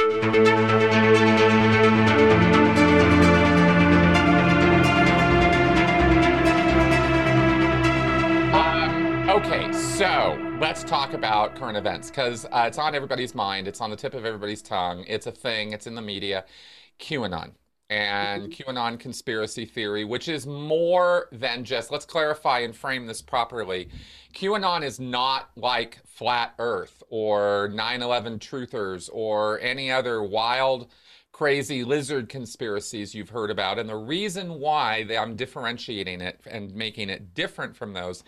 [0.00, 0.08] Um,
[9.28, 13.68] okay, so let's talk about current events because uh, it's on everybody's mind.
[13.68, 15.04] It's on the tip of everybody's tongue.
[15.06, 15.74] It's a thing.
[15.74, 16.46] It's in the media.
[16.98, 17.52] QAnon
[17.90, 23.88] and QAnon conspiracy theory, which is more than just, let's clarify and frame this properly.
[24.32, 30.86] QAnon is not like Flat Earth or 9 11 truthers or any other wild,
[31.32, 33.78] crazy lizard conspiracies you've heard about.
[33.78, 38.22] And the reason why they, I'm differentiating it and making it different from those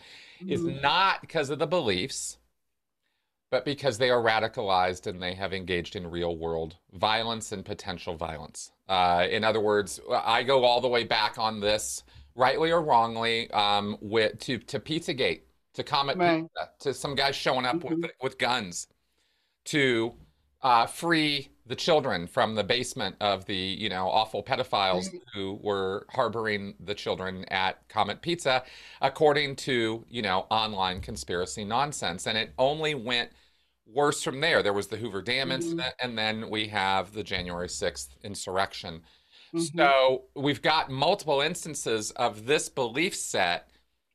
[0.48, 2.38] is not because of the beliefs
[3.50, 8.16] but because they are radicalized and they have engaged in real world violence and potential
[8.16, 8.72] violence.
[8.88, 12.02] Uh, in other words, I go all the way back on this,
[12.34, 15.42] rightly or wrongly, um, with, to, to Pizzagate,
[15.74, 16.42] to Comet Right.
[16.42, 18.10] Pizza, to some guys showing up with, Mhm.
[18.22, 18.88] with guns,
[19.66, 20.14] to
[20.64, 25.22] uh, free the children from the basement of the you know awful pedophiles Right.
[25.34, 28.64] who were harboring the children at Comet Pizza,
[29.00, 33.32] according to you know online conspiracy nonsense, and it only went
[33.86, 34.62] worse from there.
[34.62, 35.54] There was the Hoover Dam Mhm.
[35.54, 39.02] incident, and then we have the January 6th insurrection.
[39.52, 39.76] Mhm.
[39.76, 43.68] So we've got multiple instances of this belief set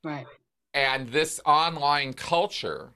[0.04, 0.26] Right.
[0.78, 2.92] And this online culture,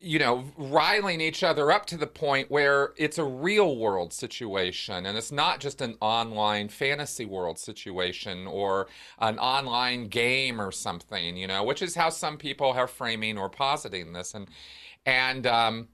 [0.00, 5.06] you know, riling each other up to the point where it's a real world situation
[5.06, 8.88] and it's not just an online fantasy world situation or
[9.20, 13.48] an online game or something, you know, which is how some people are framing or
[13.48, 14.34] positing this.
[14.34, 14.48] And
[15.06, 15.88] and um,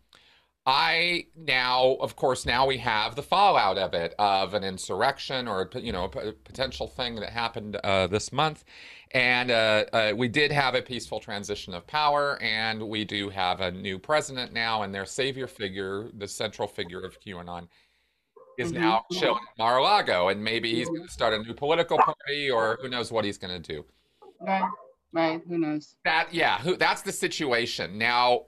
[0.64, 5.68] I now, of course, now we have the fallout of it, of an insurrection or
[5.74, 8.64] you know a potential thing that happened uh, this month,
[9.10, 13.60] and uh, uh, we did have a peaceful transition of power, and we do have
[13.60, 17.66] a new president now, and their savior figure, the central figure of QAnon,
[18.56, 18.76] is Mhm.
[18.76, 22.88] now at Mar-a-Lago, and maybe he's going to start a new political party, or who
[22.88, 23.84] knows what he's going to do.
[24.40, 24.62] Right.
[25.12, 25.42] Right.
[25.48, 25.96] Who knows?
[26.04, 27.98] That yeah, who that's the situation.
[27.98, 28.46] Now,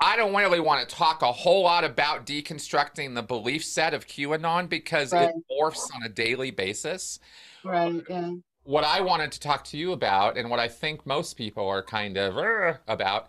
[0.00, 4.06] I don't really want to talk a whole lot about deconstructing the belief set of
[4.06, 5.30] QAnon because Right.
[5.30, 7.18] it morphs on a daily basis.
[7.64, 8.02] Right.
[8.08, 8.32] Yeah.
[8.62, 11.82] What I wanted to talk to you about, and what I think most people are
[11.82, 13.28] kind of about,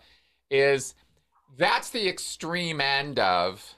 [0.50, 0.94] is
[1.56, 3.74] that's the extreme end of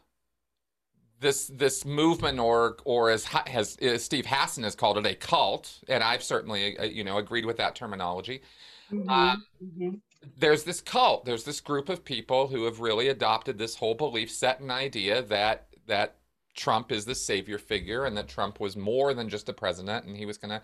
[1.21, 5.79] this this movement, or or as has as Steve Hassan has called it, a cult,
[5.89, 8.43] and I've certainly uh, you know agreed with that terminology
[8.91, 9.09] Mhm.
[9.09, 10.01] Um, Mhm.
[10.38, 14.31] There's this cult there's this group of people who have really adopted this whole belief
[14.31, 16.16] set and idea that that
[16.55, 20.16] Trump is the savior figure and that Trump was more than just a president and
[20.16, 20.62] he was going to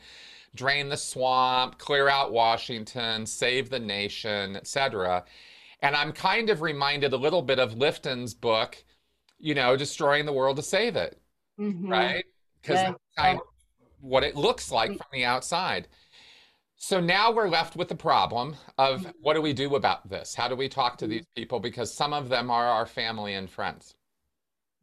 [0.54, 5.24] drain the swamp, clear out Washington, save the nation, etc.
[5.80, 8.82] And I'm kind of reminded a little bit of Lifton's book,
[9.38, 11.20] you know, destroying the world to save it,
[11.58, 11.88] Mhm.
[11.88, 12.24] right?
[12.60, 12.91] Because Yeah.
[12.91, 13.47] that's kind of
[14.00, 15.88] what it looks like from the outside.
[16.78, 20.34] So now we're left with the problem of what do we do about this?
[20.34, 21.59] How do we talk to these people?
[21.59, 23.97] Because some of them are our family and friends.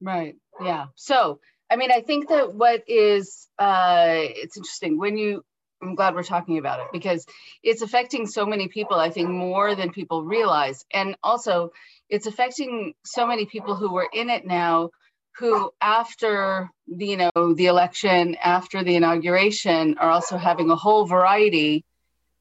[0.01, 0.35] Right.
[0.61, 0.87] Yeah.
[0.95, 1.39] So,
[1.71, 5.43] I mean, I think that what is uh it's interesting when you
[5.81, 7.25] I'm glad we're talking about it because
[7.63, 10.85] it's affecting so many people, I think more than people realize.
[10.93, 11.71] And also
[12.09, 14.89] it's affecting so many people who were in it now
[15.37, 21.05] who after the, you know the election, after the inauguration are also having a whole
[21.05, 21.83] variety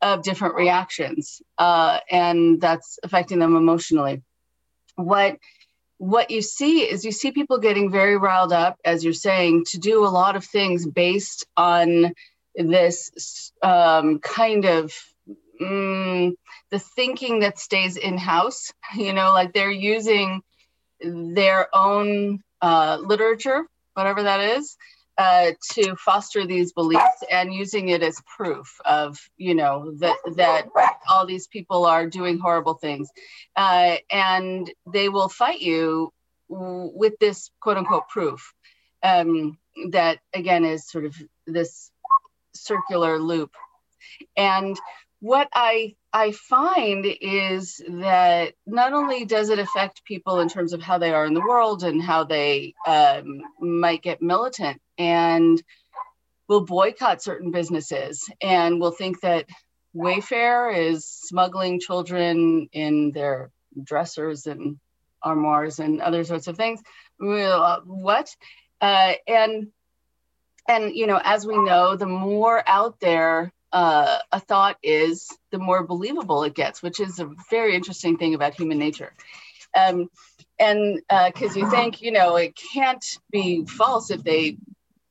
[0.00, 1.41] of different reactions.
[1.56, 4.22] Uh, and that's affecting them emotionally.
[4.97, 5.38] What
[5.99, 9.78] what you see is you see people getting very riled up, as you're saying, to
[9.78, 12.12] do a lot of things based on
[12.55, 14.93] this um, kind of
[15.61, 16.32] mm,
[16.71, 18.72] the thinking that stays in house.
[18.94, 20.43] You know, like they're using
[21.00, 24.77] their own uh, literature, whatever that is,
[25.19, 30.69] uh, to foster these beliefs and using it as proof of, you know, that that
[31.11, 33.11] all these people are doing horrible things,
[33.55, 36.11] uh, and they will fight you
[36.49, 38.55] with this quote unquote proof.
[39.03, 39.59] Um,
[39.91, 41.15] that again is sort of
[41.47, 41.91] this
[42.55, 43.50] circular loop,
[44.38, 44.75] and
[45.25, 50.82] what I I find is that not only does it affect people in terms of
[50.82, 55.62] how they are in the world and how they um, might get militant and
[56.47, 59.47] will boycott certain businesses and will think that
[59.97, 63.50] Wayfair is smuggling children in their
[63.82, 64.79] dressers and
[65.23, 66.82] armoires and other sorts of things.
[67.19, 68.29] What?
[68.79, 69.69] Uh, and
[70.69, 75.59] and you know, as we know, the more out there uh, a thought is, the
[75.59, 79.12] more believable it gets, which is a very interesting thing about human nature.
[79.76, 80.09] Um,
[80.61, 84.56] and because uh, you think you know it can't be false if they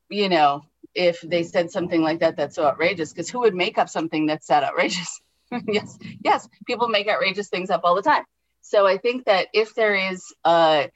[0.09, 0.63] you know
[0.95, 4.25] if they said something like that that's so outrageous because who would make up something
[4.25, 5.19] that's that outrageous?
[5.67, 8.23] Yes yes people make outrageous things up all the time.
[8.61, 10.87] So i think that if there is uh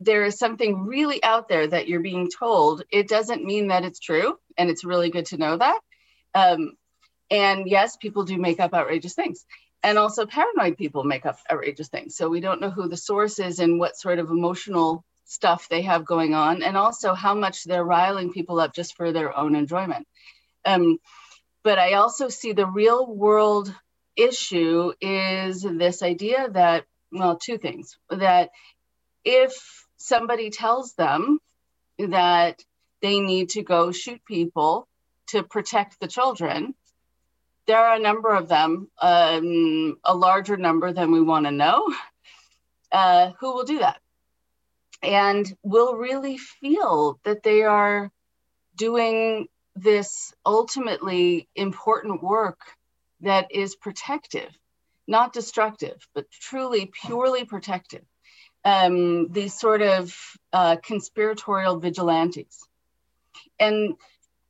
[0.00, 3.98] there is something really out there that you're being told it doesn't mean that it's
[3.98, 5.80] true and it's really good to know that
[6.34, 6.76] um,
[7.30, 9.44] and yes people do make up outrageous things.
[9.82, 12.16] And also paranoid people make up outrageous things.
[12.16, 15.82] So we don't know who the source is and what sort of emotional stuff they
[15.82, 19.54] have going on and also how much they're riling people up just for their own
[19.54, 20.06] enjoyment.
[20.64, 20.98] Um,
[21.62, 23.74] but i also see the real world
[24.16, 27.96] issue is this idea that well two things.
[28.10, 28.50] That
[29.24, 31.38] if somebody tells them
[31.98, 32.62] that
[33.02, 34.88] they need to go shoot people
[35.28, 36.74] to protect the children
[37.66, 41.92] there are a number of them, um, a larger number than we want to know,
[42.92, 44.00] uh, who will do that
[45.02, 48.10] and will really feel that they are
[48.76, 52.60] doing this ultimately important work
[53.20, 54.50] that is protective,
[55.06, 58.04] not destructive, but truly purely protective.
[58.64, 60.14] Um, these sort of
[60.52, 62.66] uh, conspiratorial vigilantes.
[63.60, 63.96] And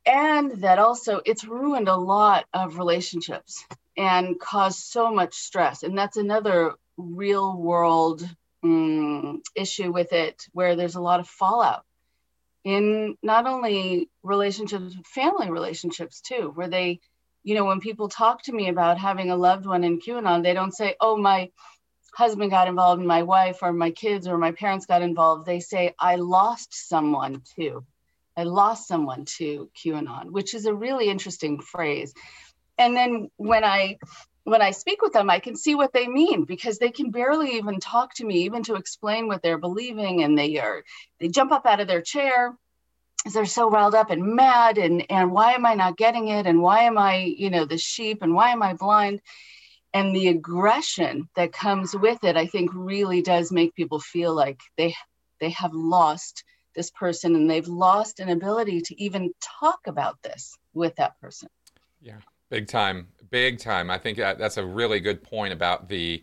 [0.05, 3.65] and that also it's ruined a lot of relationships
[3.97, 5.83] and caused so much stress.
[5.83, 8.27] And that's another real world
[8.63, 11.85] um, issue with it where there's a lot of fallout
[12.63, 16.99] in not only relationships family relationships too where they
[17.43, 20.53] you know when people talk to me about having a loved one in qanon they
[20.53, 21.51] don't say oh my
[22.15, 25.45] husband got involved in my wife or my kids or my parents got involved.
[25.45, 27.85] They say i lost someone too
[28.37, 32.13] I lost someone to QAnon, which is a really interesting phrase.
[32.77, 33.97] And then when I
[34.43, 37.55] when I speak with them, I can see what they mean because they can barely
[37.55, 40.83] even talk to me, even to explain what they're believing, and they are
[41.19, 42.55] they jump up out of their chair
[43.17, 46.45] because they're so riled up and mad and and why am I not getting it?
[46.45, 48.21] And why am I you know the sheep?
[48.21, 49.21] And why am I blind?
[49.93, 54.59] And the aggression that comes with it I think really does make people feel like
[54.77, 54.93] they
[55.39, 56.43] they have lost
[56.75, 61.49] this person and they've lost an ability to even talk about this with that person.
[62.01, 62.17] Yeah,
[62.49, 63.07] big time.
[63.29, 63.89] Big time.
[63.89, 66.21] I think uh, that's a really good point about the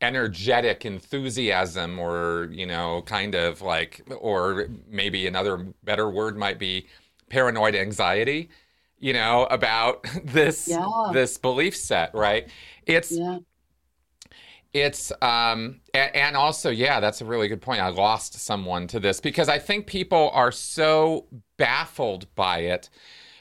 [0.00, 6.86] energetic enthusiasm or, you know, kind of like, or maybe another better word might be
[7.28, 8.48] paranoid anxiety
[9.00, 11.10] you know about this yeah.
[11.12, 12.48] this belief set right
[12.86, 13.38] it's yeah
[14.72, 19.00] it's um and, and, also yeah that's a really good point i lost someone to
[19.00, 21.26] this because i think people are so
[21.56, 22.90] baffled by it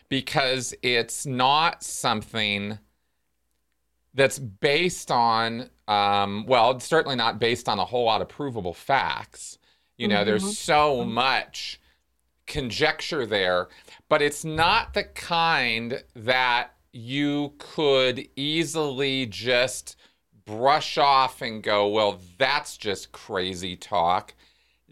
[0.10, 2.80] because it's not something
[4.14, 8.74] that's based on um well it's certainly not based on a whole lot of provable
[8.74, 9.58] facts
[9.98, 10.26] you know mm-hmm.
[10.26, 11.80] there's so much
[12.46, 13.68] conjecture there
[14.08, 19.98] but it's not the kind that you could easily just
[20.48, 24.34] brush off and go, well, that's just crazy talk.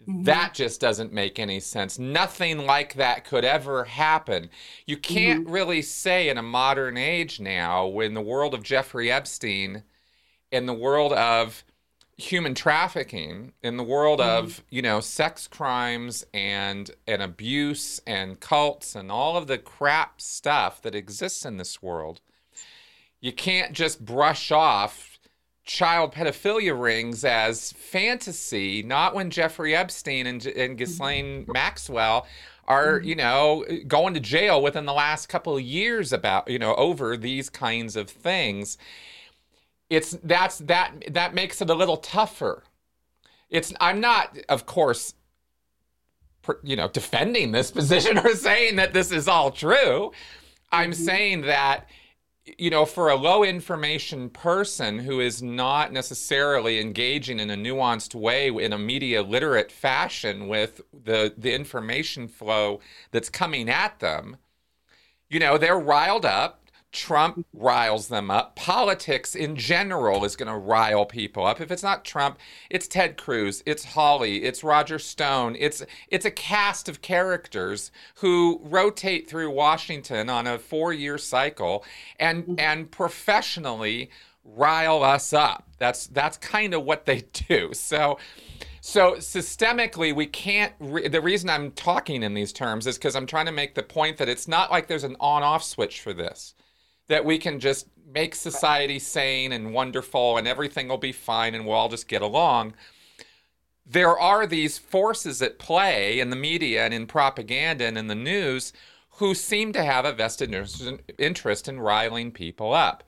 [0.00, 0.24] Mm-hmm.
[0.24, 1.98] That just doesn't make any sense.
[1.98, 4.50] Nothing like that could ever happen.
[4.86, 5.52] You can't mm-hmm.
[5.52, 9.82] really say in a modern age now, when the world of Jeffrey Epstein,
[10.52, 11.64] in the world of
[12.18, 14.44] human trafficking, in the world mm-hmm.
[14.46, 20.20] of you know sex crimes and and abuse and cults and all of the crap
[20.20, 22.20] stuff that exists in this world,
[23.20, 25.15] you can't just brush off
[25.66, 30.74] child pedophilia rings as fantasy, not when Jeffrey Epstein and, and mm-hmm.
[30.76, 32.26] Ghislaine Maxwell
[32.66, 33.08] are, mm-hmm.
[33.08, 37.16] you know, going to jail within the last couple of years about, you know, over
[37.16, 38.78] these kinds of things.
[39.90, 42.64] It's that's that that makes it a little tougher.
[43.50, 45.14] It's I'm not, of course,
[46.62, 50.12] you know, defending this position or saying that this is all true.
[50.72, 51.04] I'm mm-hmm.
[51.04, 51.88] saying that
[52.58, 58.14] you know, for a low information person who is not necessarily engaging in a nuanced
[58.14, 64.36] way in a media literate fashion with the the information flow that's coming at them,
[65.28, 68.56] you know, they're riled up Trump riles them up.
[68.56, 71.60] Politics in general is going to rile people up.
[71.60, 72.38] If it's not Trump,
[72.70, 75.56] it's Ted Cruz, it's Hawley, it's Roger Stone.
[75.58, 81.84] It's it's a cast of characters who rotate through Washington on a 4-year cycle
[82.18, 82.60] and mm-hmm.
[82.60, 84.10] and professionally
[84.44, 85.68] rile us up.
[85.78, 87.74] That's that's kind of what they do.
[87.74, 88.18] So
[88.80, 90.72] so systemically, we can't.
[90.78, 93.82] Re- the reason I'm talking in these terms is because I'm trying to make the
[93.82, 96.54] point that it's not like there's an on-off switch for this
[97.08, 101.66] that we can just make society sane and wonderful and everything will be fine and
[101.66, 102.74] we'll all just get along.
[103.88, 108.14] there are these forces at play in the media and in propaganda and in the
[108.14, 108.72] news
[109.18, 110.52] who seem to have a vested
[111.18, 113.04] interest in riling people up.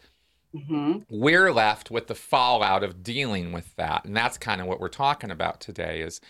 [0.55, 1.01] Mm-hmm.
[1.11, 4.05] We're left with the fallout of dealing with that.
[4.05, 6.21] And that's kind of what we're talking about today is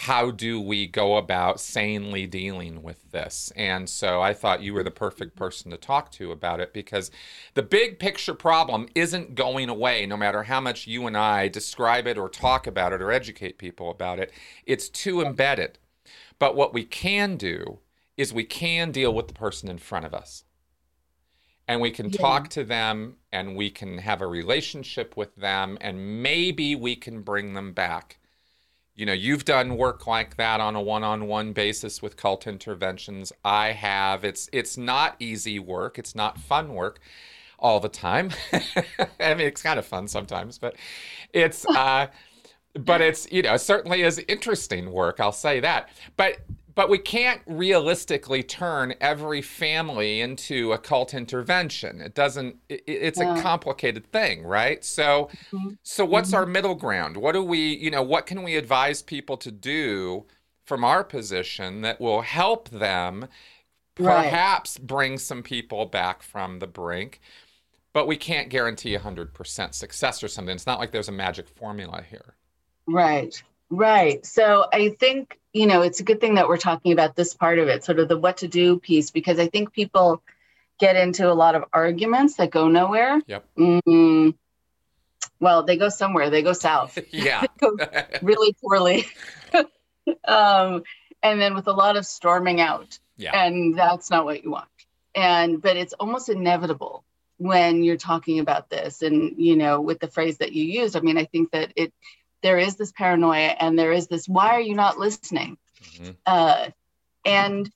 [0.00, 3.50] how do we go about sanely dealing with this?
[3.56, 5.44] And so I thought you were the perfect mm-hmm.
[5.44, 7.10] person to talk to about it because
[7.54, 12.06] the big picture problem isn't going away no matter how much you and I describe
[12.06, 14.32] it or talk about it or educate people about it.
[14.66, 15.78] It's too embedded.
[16.38, 17.78] But what we can do
[18.18, 20.44] is we can deal with the person in front of us.
[21.66, 22.20] And we can yeah.
[22.20, 27.22] talk to them and we can have a relationship with them and maybe we can
[27.22, 28.18] bring them back
[28.96, 33.32] you know you've done work like that on a one-on-one basis with cult interventions.
[33.44, 34.24] I have.
[34.24, 35.98] It's it's not easy work.
[35.98, 36.98] It's not fun work
[37.58, 38.30] all the time.
[39.20, 40.76] I mean it's kind of fun sometimes but
[41.32, 42.08] it's uh
[42.74, 45.90] but it's you know certainly is interesting work i'll say that.
[46.16, 46.38] But
[46.76, 52.02] but we can't realistically turn every family into a cult intervention.
[52.02, 52.56] It doesn't.
[52.68, 53.36] It, it's yeah.
[53.36, 54.84] a complicated thing, right?
[54.84, 55.70] So, mm-hmm.
[55.82, 56.36] so what's mm-hmm.
[56.36, 57.16] our middle ground?
[57.16, 60.26] What do we, you know, what can we advise people to do
[60.66, 63.26] from our position that will help them,
[63.94, 64.86] perhaps right.
[64.86, 67.20] bring some people back from the brink?
[67.94, 70.54] But we can't guarantee 100% success or something.
[70.54, 72.34] It's not like there's a magic formula here.
[72.86, 73.42] Right.
[73.70, 74.24] Right.
[74.24, 77.58] So I think, you know, it's a good thing that we're talking about this part
[77.58, 80.22] of it, sort of the what to do piece, because I think people
[80.78, 83.20] get into a lot of arguments that go nowhere.
[83.26, 83.44] Yep.
[83.58, 84.34] Mm,
[85.40, 86.98] well, they go somewhere, they go south.
[87.10, 87.44] yeah.
[87.60, 87.76] go
[88.22, 89.06] really poorly.
[90.24, 90.82] um,
[91.22, 92.98] and then with a lot of storming out.
[93.16, 93.36] Yeah.
[93.36, 94.68] And that's not what you want.
[95.14, 97.02] And, but it's almost inevitable
[97.38, 101.00] when you're talking about this and, you know, with the phrase that you used I
[101.00, 101.92] mean, I think that it,
[102.42, 105.58] there is this paranoia and there is this why are you not listening?
[105.82, 106.10] Mm-hmm.
[106.26, 106.68] uh,
[107.24, 107.70] and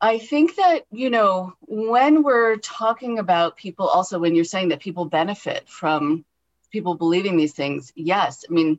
[0.00, 4.80] i think that you know when we're talking about people also when you're saying that
[4.80, 6.24] people benefit from
[6.70, 8.44] people believing these things yes.
[8.48, 8.78] I mean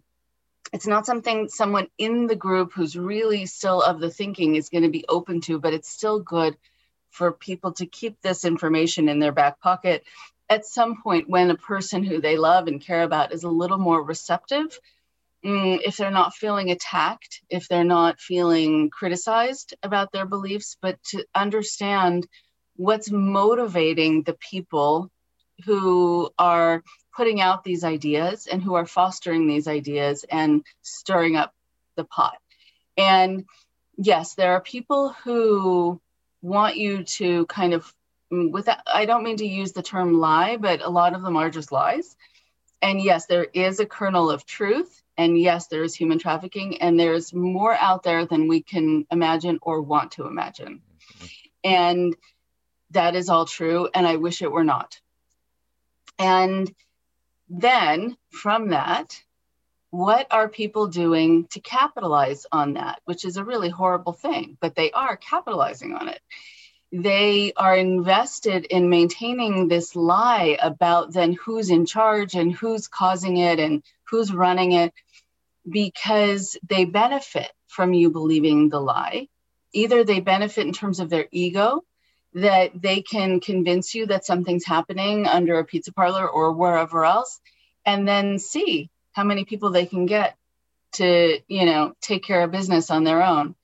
[0.74, 4.84] it's not something someone in the group who's really still of the thinking is going
[4.84, 6.58] to be open to but it's still good
[7.10, 10.04] for people to keep this information in their back pocket
[10.52, 13.78] at some point when a person who they love and care about is a little
[13.78, 14.78] more receptive
[15.46, 21.02] mm, if they're not feeling attacked if they're not feeling criticized about their beliefs but
[21.04, 22.28] to understand
[22.76, 25.10] what's motivating the people
[25.66, 26.84] who are
[27.16, 31.54] putting out these ideas and who are fostering these ideas and stirring up
[31.96, 32.38] the pot.
[32.98, 33.46] And
[33.98, 36.02] yes there are people who
[36.42, 37.94] want you to kind of
[38.32, 41.22] Mm, with that, I don't mean to use the term lie, but a lot of
[41.22, 42.16] them are just lies.
[42.82, 45.02] And yes, there is a kernel of truth.
[45.18, 49.60] And yes, there is human trafficking, and there's more out there than we can imagine
[49.62, 50.82] or want to imagine.
[51.64, 52.16] And
[52.92, 53.90] that is all true.
[53.94, 55.00] And I wish it were not.
[56.18, 56.74] And
[57.50, 59.22] then from that,
[59.92, 63.02] what are people doing to capitalize on that?
[63.06, 66.22] Which is a really horrible thing, but they are capitalizing on it
[66.92, 73.38] they are invested in maintaining this lie about then who's in charge and who's causing
[73.38, 74.94] it and who's running it
[75.70, 79.28] because they benefit from you believing the lie.
[79.74, 81.82] Either they benefit in terms of their ego,
[82.34, 87.40] that they can convince you that something's happening under a pizza parlor or wherever else,
[87.86, 90.36] and then see how many people they can get
[90.94, 93.56] to, you know, take care of business on their own.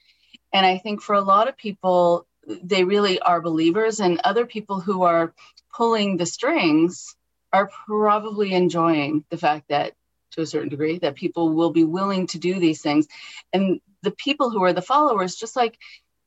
[0.54, 4.80] And I think for a lot of people, they really are believers and other people
[4.80, 5.34] who are
[5.75, 7.16] pulling the strings
[7.54, 9.94] are probably enjoying the fact that
[10.32, 13.08] to a certain degree that people will be willing to do these things.
[13.54, 15.77] And the people who are the followers just like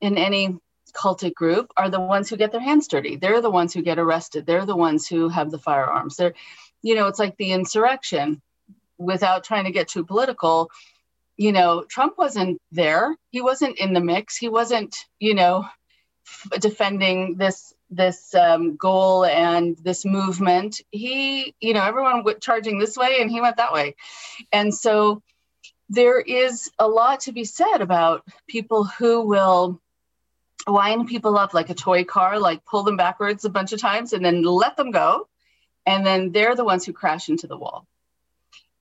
[0.00, 0.56] in any
[0.92, 3.16] cultic group are the ones who get their hands dirty.
[3.16, 4.46] They're the ones who get arrested.
[4.46, 6.16] They're the ones who have the firearms.
[6.16, 6.34] They're
[6.82, 8.40] you know it's like the insurrection.
[8.98, 10.70] Without trying to get too political
[11.36, 13.16] you know trump wasn't there.
[13.30, 14.36] He wasn't in the mix.
[14.36, 15.66] He wasn't you know
[16.60, 22.96] defending this this um, goal and this movement he you know everyone went charging this
[22.96, 23.96] way and he went that way.
[24.52, 25.22] And so
[25.88, 29.80] there is a lot to be said about people who will
[30.66, 34.12] wind people up like a toy car like pull them backwards a bunch of times
[34.12, 35.28] and then let them go.
[35.86, 37.86] And then they're the ones who crash into the wall.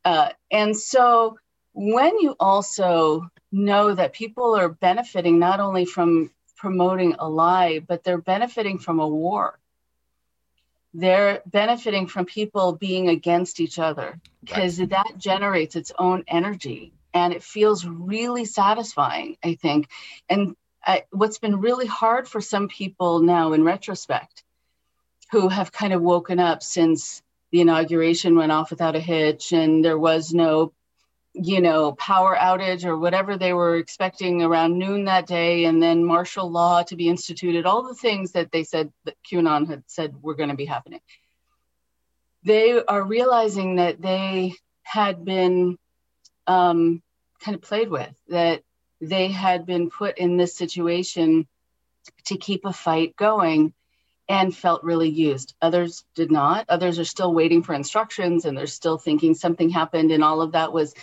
[0.05, 1.37] Uh, and so
[1.73, 6.29] when you also know that people are benefiting not only from
[6.59, 9.57] promoting a lie, but they're benefiting from a war.
[10.93, 14.89] They're benefiting from people being against each other because right.
[14.89, 16.93] that generates its own energy.
[17.13, 19.87] and it feels really satisfying i think
[20.29, 24.43] and I, what's been really hard for some people now in retrospect
[25.31, 29.83] who have kind of woken up since the inauguration went off without a hitch and
[29.83, 30.71] there was no
[31.41, 36.03] you know power outage or whatever they were expecting around noon that day and then
[36.03, 40.13] martial law to be instituted all the things that they said that qanon had said
[40.21, 40.99] were going to be happening
[42.43, 44.53] they are realizing that they
[44.83, 45.77] had been
[46.47, 47.01] um,
[47.39, 48.63] kind of played with that
[49.01, 51.47] they had been put in this situation
[52.25, 53.73] to keep a fight going
[54.27, 55.55] and felt really used.
[55.61, 56.65] Others did not.
[56.69, 60.51] Others are still waiting for instructions and they're still thinking something happened and all of
[60.51, 60.93] that was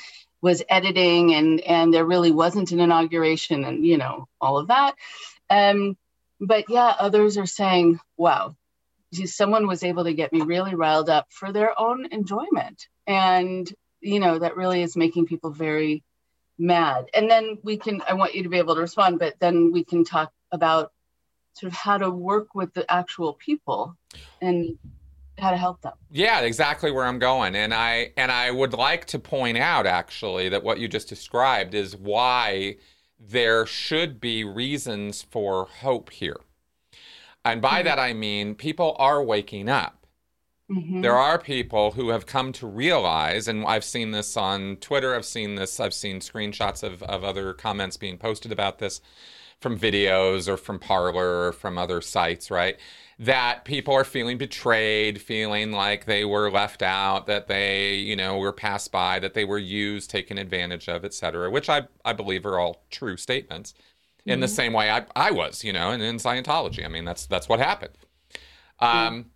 [0.43, 4.95] was editing and and there really wasn't an inauguration and you know all of that.
[5.49, 5.97] Um,
[6.41, 8.57] but yeah, others are saying, wow,
[9.25, 12.87] someone was able to get me really riled up for their own enjoyment.
[13.07, 16.05] And you know, that really is making people very
[16.59, 17.07] mad.
[17.15, 19.85] And then we can I want you to be able to respond, but then we
[19.85, 20.93] can talk about
[21.55, 23.97] sort of how to work with the actual people
[24.43, 24.79] and
[25.39, 25.93] how to help them.
[26.11, 27.55] Yeah, exactly where I'm going.
[27.55, 31.75] And I and I would like to point out actually that what you just described
[31.75, 32.77] is why
[33.19, 36.41] there should be reasons for hope here.
[37.45, 37.85] And by mm-hmm.
[37.87, 40.07] that I mean people are waking up.
[40.71, 41.01] Mm-hmm.
[41.01, 45.25] There are people who have come to realize, and I've seen this on Twitter, I've
[45.25, 49.01] seen this, I've seen screenshots of, of other comments being posted about this
[49.61, 52.77] from videos or from Parler or from other sites, right?
[53.19, 58.37] That people are feeling betrayed, feeling like they were left out, that they, you know,
[58.37, 62.13] were passed by, that they were used, taken advantage of, et cetera, which I, I
[62.13, 63.73] believe are all true statements.
[63.73, 64.31] Mm-hmm.
[64.31, 64.55] In the mm-hmm.
[64.55, 66.85] same way I, I was, you know, and in Scientology.
[66.85, 67.95] I mean, that's that's what happened.
[68.81, 69.31] Um,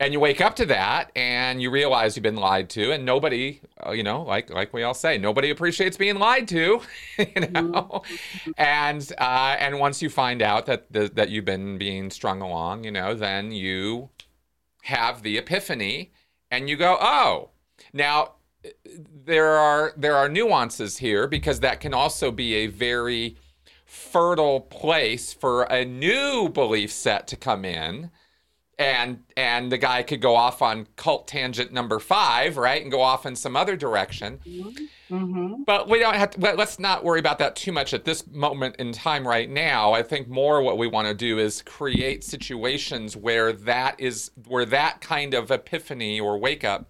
[0.00, 3.60] and you wake up to that and you realize you've been lied to and nobody
[3.86, 6.80] uh, you know like like we all say nobody appreciates being lied to
[7.18, 8.50] you know mm-hmm.
[8.56, 12.84] and uh, and once you find out that the, that you've been being strung along
[12.84, 14.08] you know then you
[14.82, 16.12] have the epiphany
[16.50, 17.50] and you go oh
[17.92, 18.32] now
[19.24, 23.36] there are there are nuances here because that can also be a very
[23.84, 28.10] fertile place for a new belief set to come in
[28.78, 33.00] and and the guy could go off on cult tangent number five, right, and go
[33.00, 34.38] off in some other direction.
[35.10, 35.64] Mm-hmm.
[35.64, 36.40] But we don't have to.
[36.40, 39.92] Let's not worry about that too much at this moment in time right now.
[39.92, 44.66] I think more what we want to do is create situations where that is where
[44.66, 46.88] that kind of epiphany or wake up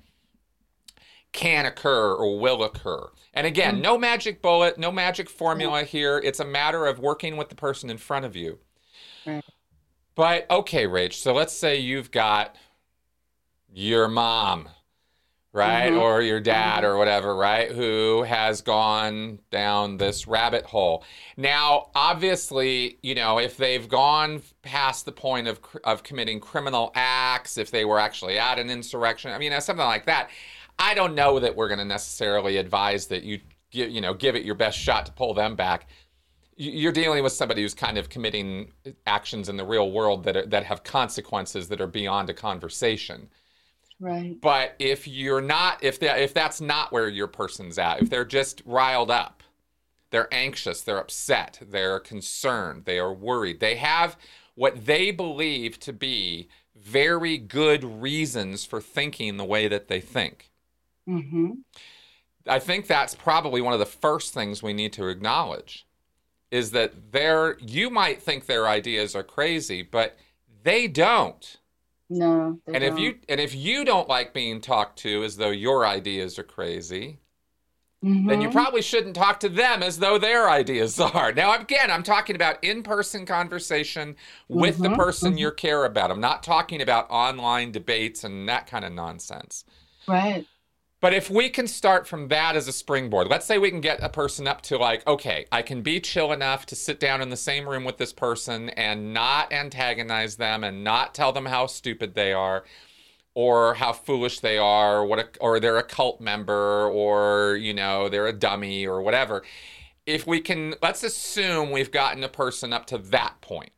[1.32, 3.08] can occur or will occur.
[3.32, 3.82] And again, mm-hmm.
[3.82, 6.18] no magic bullet, no magic formula here.
[6.18, 8.58] It's a matter of working with the person in front of you.
[9.24, 9.44] Right.
[10.18, 12.56] But okay, Rach, so let's say you've got
[13.72, 14.68] your mom,
[15.52, 15.92] right?
[15.92, 16.00] Mm-hmm.
[16.00, 17.70] Or your dad or whatever, right?
[17.70, 21.04] Who has gone down this rabbit hole.
[21.36, 27.56] Now, obviously, you know, if they've gone past the point of, of committing criminal acts,
[27.56, 30.30] if they were actually at an insurrection, I mean, something like that,
[30.80, 33.38] I don't know that we're going to necessarily advise that you,
[33.70, 35.86] you know, give it your best shot to pull them back
[36.58, 38.72] you're dealing with somebody who's kind of committing
[39.06, 43.28] actions in the real world that are, that have consequences that are beyond a conversation.
[44.00, 44.40] Right.
[44.40, 48.24] But if you're not, if that if that's not where your person's at, if they're
[48.24, 49.42] just riled up,
[50.10, 54.16] they're anxious, they're upset, they're concerned, they are worried, they have
[54.54, 60.50] what they believe to be very good reasons for thinking the way that they think.
[61.08, 61.52] Mm-hmm.
[62.46, 65.86] I think that's probably one of the first things we need to acknowledge
[66.50, 70.16] is that their you might think their ideas are crazy, but
[70.62, 71.58] they don't.
[72.10, 72.58] No.
[72.66, 72.82] and don't.
[72.82, 76.44] if you and if you don't like being talked to as though your ideas are
[76.44, 77.18] crazy,
[78.02, 78.26] mm-hmm.
[78.26, 78.56] then you mm-hmm.
[78.56, 81.32] probably shouldn't talk to them as though their ideas are.
[81.32, 84.16] Now again, I'm talking about in-person conversation
[84.48, 84.84] with mm-hmm.
[84.84, 85.38] the person mm-hmm.
[85.38, 86.10] you care about.
[86.10, 89.64] I'm not talking about online debates and that kind of nonsense.
[90.06, 90.46] Right.
[91.00, 94.02] But if we can start from that as a springboard, let's say we can get
[94.02, 97.30] a person up to like, okay, I can be chill enough to sit down in
[97.30, 101.66] the same room with this person and not antagonize them and not tell them how
[101.66, 102.64] stupid they are
[103.34, 107.72] or how foolish they are, or what a, or they're a cult member or, you
[107.72, 109.44] know, they're a dummy or whatever.
[110.06, 113.70] If we can, let's assume we've gotten a person up to that point.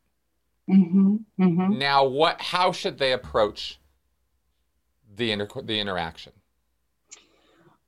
[0.71, 1.79] Mm-hmm, mm-hmm.
[1.79, 2.41] Now, what?
[2.41, 3.79] How should they approach
[5.15, 6.33] the inter- the interaction?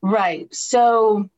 [0.03, 0.53] Right.
[0.53, 1.31] So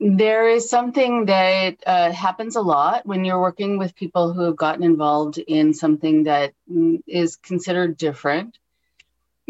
[0.00, 4.56] there is something that uh, happens a lot when you're working with people who have
[4.56, 7.02] gotten involved in something that mm,
[7.42, 8.56] considered different.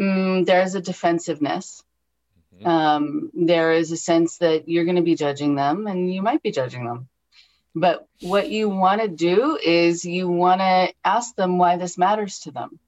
[0.00, 1.82] Mm, there's a defensiveness.
[2.56, 2.66] Mm-hmm.
[2.66, 6.42] Um, there is a sense that you're going to be judging them and you might
[6.42, 7.08] be judging them.
[7.74, 12.40] But what you want to do is you want to ask them why this matters
[12.40, 12.78] to them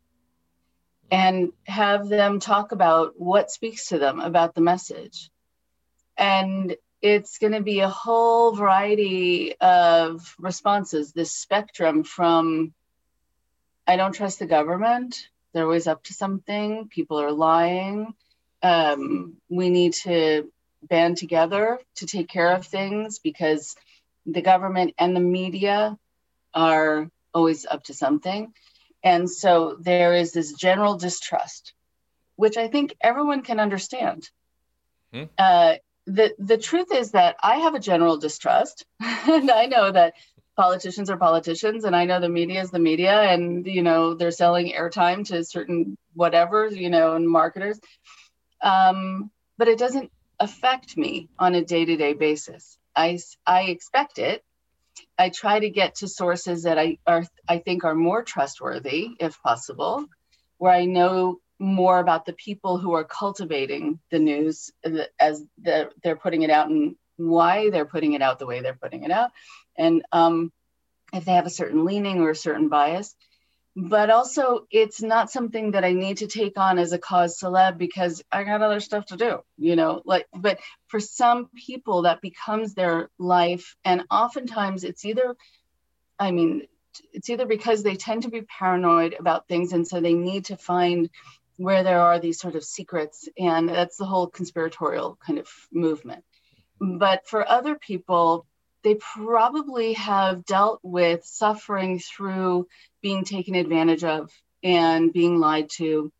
[1.10, 5.30] and have them talk about what speaks to them about the message.
[6.16, 12.74] And it's going to be a whole variety of responses, this spectrum from
[13.86, 15.16] I don't trust the government,
[15.52, 18.14] they're always up to something, people are lying.
[18.62, 23.74] Um, we need to band together to take care of things because
[24.26, 25.98] the government and the media
[26.54, 28.52] are always up to something.
[29.02, 31.72] And so there is this general distrust,
[32.36, 34.28] which I think everyone can understand.
[35.12, 35.24] Hmm.
[35.38, 35.74] Uh,
[36.12, 40.14] the, the truth is that I have a general distrust, and I know that
[40.56, 44.30] politicians are politicians, and I know the media is the media, and you know they're
[44.30, 47.80] selling airtime to certain whatever, you know, and marketers.
[48.62, 52.78] Um, but it doesn't affect me on a day-to-day basis.
[52.96, 54.42] I, I expect it.
[55.18, 59.40] I try to get to sources that I are I think are more trustworthy, if
[59.42, 60.06] possible,
[60.58, 64.72] where I know more about the people who are cultivating the news
[65.20, 68.74] as the, they're putting it out and why they're putting it out the way they're
[68.80, 69.30] putting it out,
[69.76, 70.50] and um,
[71.12, 73.14] if they have a certain leaning or a certain bias
[73.76, 77.78] but also it's not something that I need to take on as a cause celeb
[77.78, 82.20] because I got other stuff to do, you know, like, but for some people that
[82.20, 83.76] becomes their life.
[83.84, 85.36] And oftentimes it's either,
[86.18, 86.66] I mean,
[87.12, 89.72] it's either because they tend to be paranoid about things.
[89.72, 91.08] And so they need to find
[91.60, 93.28] where there are these sort of secrets.
[93.38, 96.24] And that's the whole conspiratorial kind of movement.
[96.80, 98.46] But for other people,
[98.82, 102.66] they probably have dealt with suffering through
[103.02, 104.30] being taken advantage of
[104.62, 106.10] and being lied to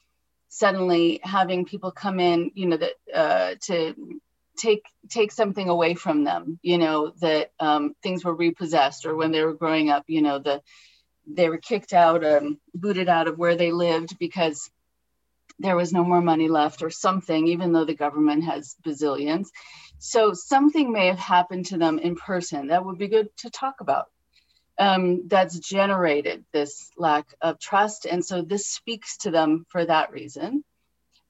[0.49, 3.95] suddenly having people come in you know that uh, to
[4.59, 9.31] take take something away from them you know that um, things were repossessed or when
[9.33, 10.61] they were growing up you know the
[11.27, 14.71] they were kicked out um, booted out of where they lived because
[15.61, 19.49] there was no more money left or something even though the government has bazillions
[19.99, 23.77] so something may have happened to them in person that would be good to talk
[23.81, 24.07] about
[24.81, 28.07] um, that's generated this lack of trust.
[28.07, 30.65] And so this speaks to them for that reason.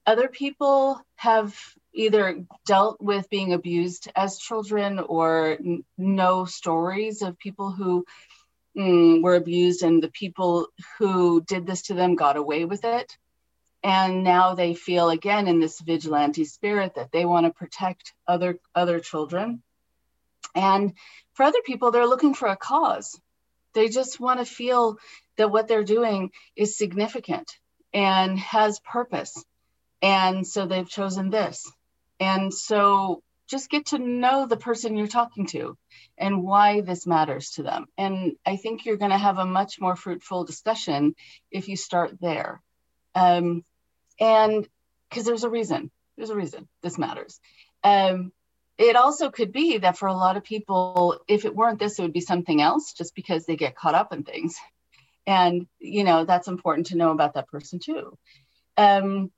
[0.05, 1.53] Other people have
[1.93, 8.05] either dealt with being abused as children or n- know stories of people who
[8.75, 10.67] mm, were abused and the people
[10.97, 13.17] who did this to them got away with it.
[13.83, 18.59] And now they feel again in this vigilante spirit that they want to protect other
[18.75, 19.63] other children.
[20.53, 20.93] And
[21.33, 23.19] for other people, they're looking for a cause
[23.73, 24.97] they just want to feel
[25.37, 27.49] that what they're doing is significant
[27.93, 29.43] and has purpose.
[30.01, 31.71] And so they've chosen this.
[32.19, 35.77] And so just get to know the person you're talking to
[36.17, 37.87] and why this matters to them.
[37.97, 41.15] And I think you're going to have a much more fruitful discussion
[41.51, 42.61] if you start there.
[43.13, 43.63] Um,
[44.21, 44.65] and
[45.09, 47.41] because there's a reason, there's a reason this matters.
[47.83, 48.31] Um,
[48.77, 52.03] it also could be that for a lot of people, if it weren't this, it
[52.03, 54.55] would be something else just because they get caught up in things.
[55.27, 58.17] And, you know, that's important to know about that person too.
[58.77, 59.31] Um,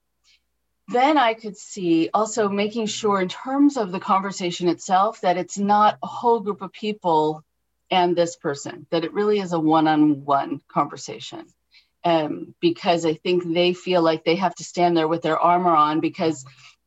[0.89, 5.57] then I could see also making sure, in terms of the conversation itself, that it's
[5.57, 7.43] not a whole group of people
[7.89, 11.45] and this person, that it really is a one on one conversation.
[12.05, 15.73] Um, because I think they feel like they have to stand there with their armor
[15.73, 16.43] on because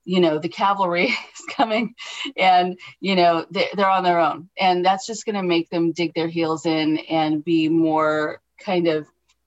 [0.07, 1.95] you know the cavalry is coming
[2.37, 5.93] and you know they, they're on their own and that's just going to make them
[5.93, 9.07] dig their heels in and be more kind of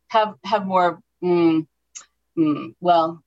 [0.09, 1.65] have have more mm,
[2.37, 3.23] mm, well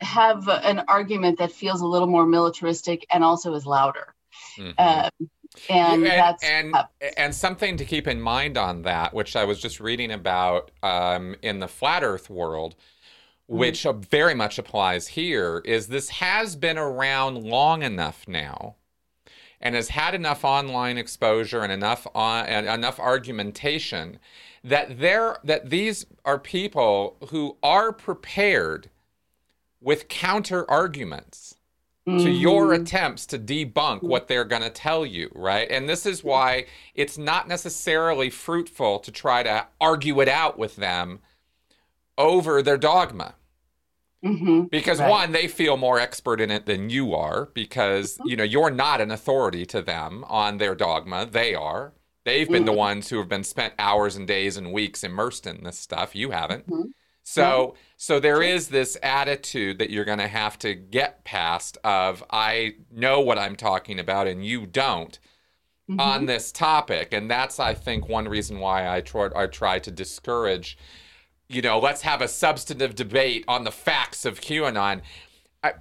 [0.00, 4.14] have an argument that feels a little more militaristic and also is louder
[4.58, 4.72] mm-hmm.
[4.78, 5.30] um,
[5.68, 6.74] and, and that's and,
[7.16, 11.36] and something to keep in mind on that which i was just reading about um,
[11.42, 12.74] in the flat earth world
[13.52, 13.58] Mm-hmm.
[13.58, 18.76] which very much applies here, is this has been around long enough now
[19.60, 24.18] and has had enough online exposure and enough on, and enough argumentation
[24.64, 28.88] that there that these are people who are prepared
[29.80, 31.51] with counter arguments
[32.08, 32.24] mm-hmm.
[32.24, 32.82] to your mm-hmm.
[32.82, 35.70] attempts to debunk what they're going to tell you, right?
[35.70, 40.76] And this is why it's not necessarily fruitful to try to argue it out with
[40.76, 41.20] them
[42.18, 43.34] over their dogma.
[44.24, 44.64] Mm-hmm.
[44.70, 45.10] Because right.
[45.10, 48.28] one, they feel more expert in it than you are, because mm-hmm.
[48.28, 51.26] you know you're not an authority to them on their dogma.
[51.26, 51.92] They are.
[52.24, 52.66] They've been mm-hmm.
[52.66, 56.14] the ones who have been spent hours and days and weeks immersed in this stuff.
[56.14, 56.66] You haven't.
[57.24, 57.40] Mm-hmm.
[57.40, 62.22] So so there is this attitude that you're going to have to get past of
[62.30, 65.18] I know what I'm talking about and you don't
[65.90, 66.00] Mhm.
[66.00, 69.90] on this topic and that's I think one reason why I try I try to
[69.90, 70.78] discourage
[71.48, 75.02] you know let's have a substantive debate on the facts of QAnon.
[75.64, 75.74] I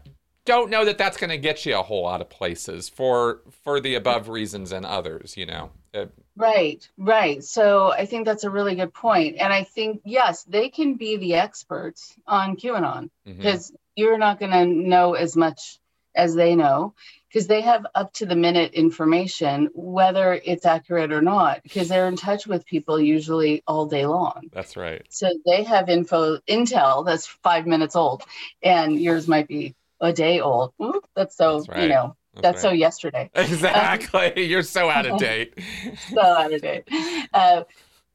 [0.46, 3.80] don't know that that's going to get you a whole lot of places for for
[3.80, 5.72] the above reasons and others, you know.
[5.94, 6.06] Uh,
[6.38, 7.44] Right, right.
[7.44, 9.38] So I think that's a really good point.
[9.38, 14.52] And I think, yes, they can be the experts on QAnon because you're not going
[14.52, 15.80] to know as much
[16.16, 16.94] as they know
[17.28, 22.08] because they have up to the minute information, whether it's accurate or not, because they're
[22.08, 24.50] in touch with people usually all day long.
[24.52, 25.06] That's right.
[25.10, 28.24] So they have info, intel that's five minutes old,
[28.62, 30.74] and yours might be a day old.
[30.82, 31.84] Ooh, that's so, That's right.
[31.84, 33.30] you know, that's, so yesterday.
[33.36, 34.46] Exactly.
[34.46, 35.54] You're so out of date.
[36.14, 36.88] so out of date.
[37.34, 37.64] Uh,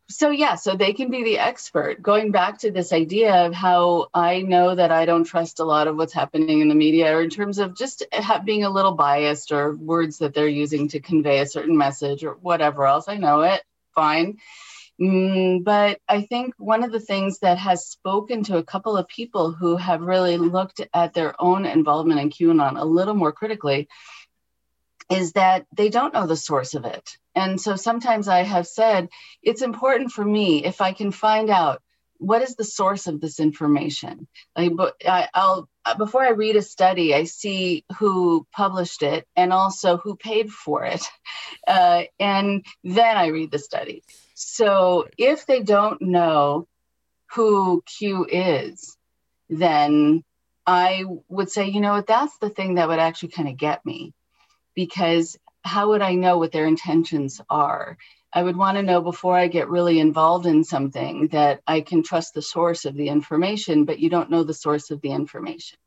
[0.08, 2.00] so yeah, so they can be the expert.
[2.00, 5.88] Going back to this idea of how I know that I don't trust a lot
[5.88, 8.04] of what's happening in the media, or in terms of just
[8.44, 12.34] being a little biased, or words that they're using to convey a certain message, or
[12.34, 13.08] whatever else.
[13.08, 13.62] I know it,
[13.94, 14.38] fine.
[15.00, 19.08] Mm, but I think one of the things that has spoken to a couple of
[19.08, 23.88] people who have really looked at their own involvement in QAnon a little more critically
[25.10, 27.16] is that they don't know the source of it.
[27.34, 29.08] And so sometimes I have said,
[29.42, 31.82] it's important for me if I can find out
[32.18, 34.26] what is the source of this information.
[34.56, 34.72] Like,
[35.06, 40.16] I, I'll before I read a study, I see who published it and also who
[40.16, 41.04] paid for it,
[41.68, 44.02] uh, and then I read the study.
[44.38, 46.68] So if they don't know
[47.32, 48.94] who Q is,
[49.48, 50.24] then
[50.66, 53.86] I would say, you know what, that's the thing that would actually kind of get
[53.86, 54.12] me
[54.74, 57.96] because how would I know what their intentions are?
[58.30, 62.02] I would want to know before I get really involved in something that I can
[62.02, 65.78] trust the source of the information, but you don't know the source of the information.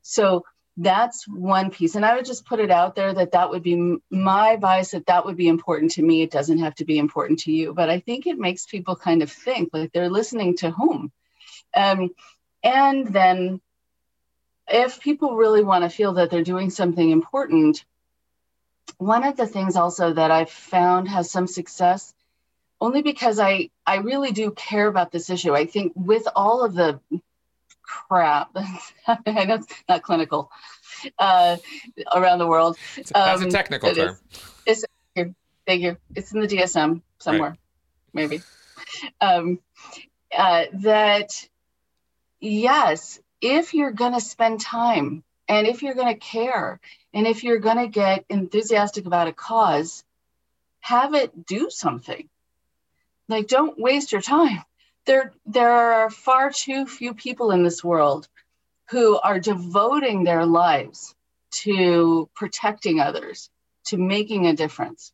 [0.00, 1.94] So that's one piece.
[1.94, 5.06] And I would just put it out there that that would be my advice that
[5.06, 6.22] that would be important to me.
[6.22, 9.22] It doesn't have to be important to you, but I think it makes people kind
[9.22, 11.12] of think like they're listening to whom.
[11.74, 12.10] Um,
[12.62, 13.60] and then
[14.68, 17.84] if people really want to feel that they're doing something important,
[18.98, 22.14] one of the things also that I've found has some success
[22.80, 25.54] only because I I really do care about this issue.
[25.54, 27.00] I think with all of the
[27.92, 28.92] crap that's
[29.26, 30.50] I know it's not clinical
[31.18, 31.56] uh,
[32.14, 32.76] around the world.
[32.96, 34.18] That's a Um, technical it term.
[34.66, 34.84] is.
[35.64, 35.96] Thank you.
[36.14, 37.56] It's in the DSM somewhere,
[38.12, 38.42] maybe.
[39.20, 39.60] Um,
[40.36, 41.48] uh, that
[42.40, 46.80] yes, if you're going to spend time and if you're going to care
[47.14, 50.02] and if you're going to get enthusiastic about a cause,
[50.80, 52.28] have it do something.
[53.28, 54.64] Like, don't waste your time.
[55.04, 58.28] There, there are far too few people in this world
[58.90, 61.14] who are devoting their lives
[61.50, 63.50] to protecting others,
[63.86, 65.12] to making a difference.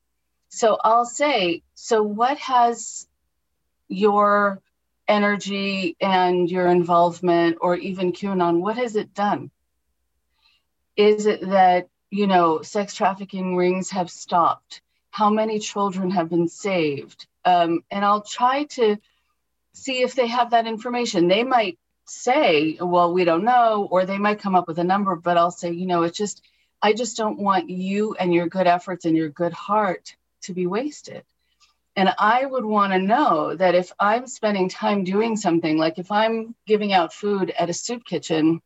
[0.51, 3.07] So I'll say, so what has
[3.88, 4.61] your
[5.07, 9.51] energy and your involvement, or even QAnon, what has it done?
[10.96, 14.83] Is it that, you know, sex trafficking rings have stopped?
[15.11, 17.27] How many children have been saved?
[17.44, 18.98] Um, and I'll try to
[19.72, 21.28] see if they have that information.
[21.28, 25.14] They might say, well, we don't know, or they might come up with a number,
[25.16, 26.42] but I'll say, you know, it's just,
[26.81, 30.66] I just don't want you and your good efforts and your good heart to be
[30.66, 31.24] wasted.
[31.96, 36.12] And I would want to know that if I'm spending time doing something, like if
[36.12, 38.62] I'm giving out food at a soup kitchen,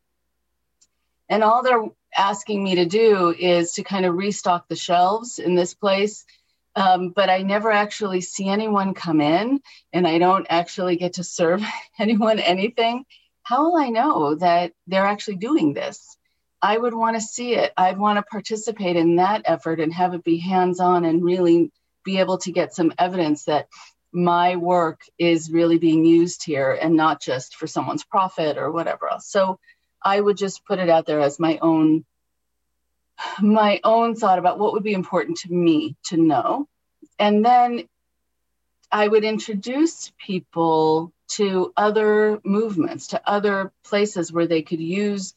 [1.28, 1.86] and all they're
[2.16, 6.26] asking me to do is to kind of restock the shelves in this place,
[6.74, 9.60] um, but I never actually see anyone come in
[9.92, 11.62] and I don't actually get to serve
[11.98, 13.04] anyone anything,
[13.42, 16.16] how will I know that they're actually doing this?
[16.62, 17.72] I would want to see it.
[17.76, 21.72] I'd want to participate in that effort and have it be hands on and really
[22.04, 23.66] be able to get some evidence that
[24.12, 29.08] my work is really being used here and not just for someone's profit or whatever
[29.08, 29.26] else.
[29.28, 29.58] So
[30.04, 32.04] I would just put it out there as my own
[33.40, 36.68] my own thought about what would be important to me to know.
[37.18, 37.88] And then
[38.90, 45.34] I would introduce people to other movements, to other places where they could use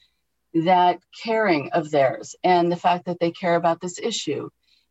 [0.53, 4.49] that caring of theirs and the fact that they care about this issue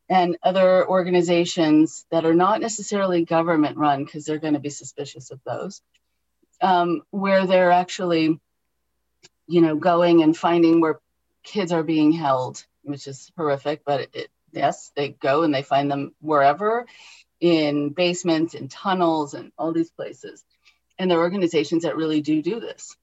[0.08, 5.30] and other organizations that are not necessarily government run because they're going to be suspicious
[5.30, 5.80] of those
[6.60, 8.38] um, where they're actually
[9.46, 11.00] you know going and finding where
[11.42, 15.62] kids are being held which is horrific but it, it, yes they go and they
[15.62, 16.86] find them wherever
[17.44, 20.42] in basements in tunnels and all these places.
[20.98, 22.96] And there are organizations that really do do this.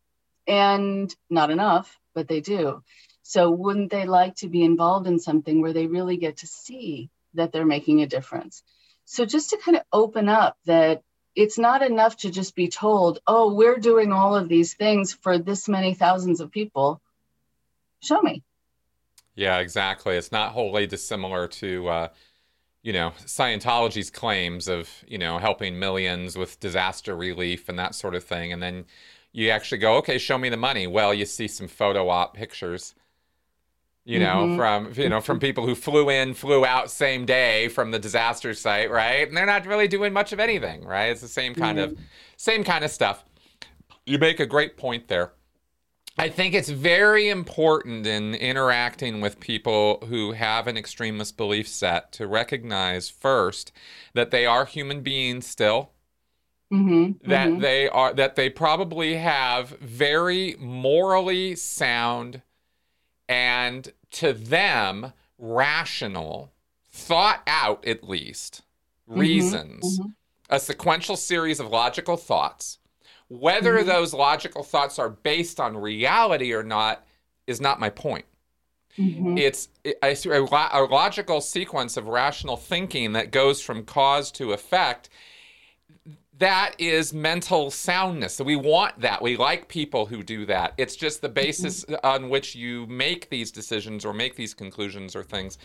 [0.47, 2.83] And not enough but they do.
[3.23, 7.09] So wouldn't they like to be involved in something where they really get to see
[7.35, 8.63] that they're making a difference?
[9.05, 11.03] So just to kind of open up that
[11.35, 15.37] it's not enough to just be told oh we're doing all of these things for
[15.37, 16.99] this many thousands of people.
[18.01, 18.43] Show me
[19.35, 22.07] yeah exactly it's not wholly dissimilar to uh
[22.83, 28.15] you know, Scientology's claims of, you know, helping millions with disaster relief and that sort
[28.15, 28.51] of thing.
[28.51, 28.85] And then
[29.31, 30.87] you actually go, okay, show me the money.
[30.87, 32.95] Well, you see some photo op pictures,
[34.03, 34.57] you know, mm-hmm.
[34.57, 38.53] from, you know, from people who flew in, flew out same day from the disaster
[38.55, 39.27] site, right?
[39.27, 41.11] And they're not really doing much of anything, right?
[41.11, 41.93] It's the same kind mm-hmm.
[41.93, 41.99] of,
[42.35, 43.23] same kind of stuff.
[44.07, 45.33] You make a great point there.
[46.17, 52.11] I think it's very important in interacting with people who have an extremist belief set
[52.13, 53.71] to recognize first
[54.13, 55.91] that they are human beings still.
[56.71, 57.59] Mm-hmm, that mm-hmm.
[57.59, 62.43] they are that they probably have very morally sound
[63.27, 66.53] and to them rational
[66.89, 68.61] thought out at least
[69.09, 70.11] mm-hmm, reasons mm-hmm,
[70.49, 72.77] a sequential series of logical thoughts
[73.31, 73.87] whether mm-hmm.
[73.87, 77.05] those logical thoughts are based on reality or not
[77.47, 78.25] is not my point.
[78.97, 79.37] Mm-hmm.
[79.37, 85.07] It's a, a, logical sequence of rational thinking that goes from cause to effect
[86.41, 88.33] that is mental soundness.
[88.33, 89.21] So we want that.
[89.21, 90.73] We like people who do that.
[90.75, 95.23] It's just the basis on which you make these decisions or make these conclusions or
[95.23, 95.59] things.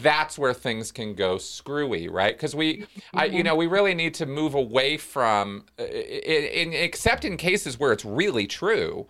[0.00, 2.36] That's where things can go screwy, right?
[2.36, 2.86] Because we.
[3.12, 7.92] I, you know, we really need to move away from, in, except in cases where
[7.92, 9.08] it's really true.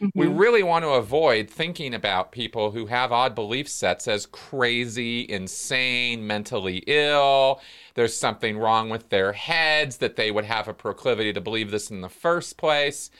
[0.00, 0.18] Mm-hmm.
[0.18, 5.26] We really want to avoid thinking about people who have odd belief sets as crazy,
[5.28, 7.60] insane, mentally ill
[7.94, 11.90] there's something wrong with their heads, that they would have a proclivity to believe this
[11.90, 13.10] in the first place.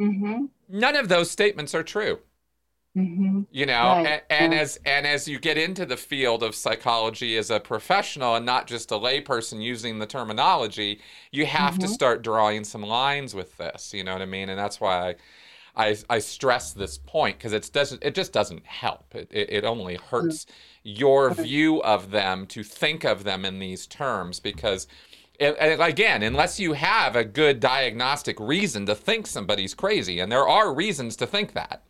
[0.00, 0.46] Mm-hmm.
[0.68, 2.20] None of those statements are true.
[2.96, 3.42] Mm-hmm.
[3.52, 4.06] You know, right.
[4.06, 4.60] and, and yeah.
[4.60, 8.66] as and as you get into the field of psychology as a professional and not
[8.66, 11.82] just a layperson using the terminology, you have mm-hmm.
[11.82, 13.94] to start drawing some lines with this.
[13.94, 14.48] You know what I mean?
[14.48, 15.14] And that's why I
[15.76, 19.14] I, I stress this point because it doesn't it just doesn't help.
[19.14, 20.44] It it, it only hurts.
[20.44, 24.86] Mm-hmm your view of them to think of them in these terms because
[25.38, 30.72] again unless you have a good diagnostic reason to think somebody's crazy and there are
[30.72, 31.82] reasons to think that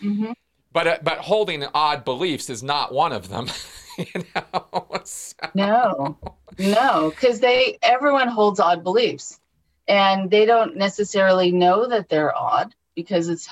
[0.00, 0.32] mm-hmm.
[0.72, 3.48] but uh, but holding odd beliefs is not one of them
[3.98, 5.36] you know so.
[5.54, 6.18] no
[6.58, 9.40] no because they everyone holds odd beliefs
[9.88, 13.48] and they don't necessarily know that they're odd because it's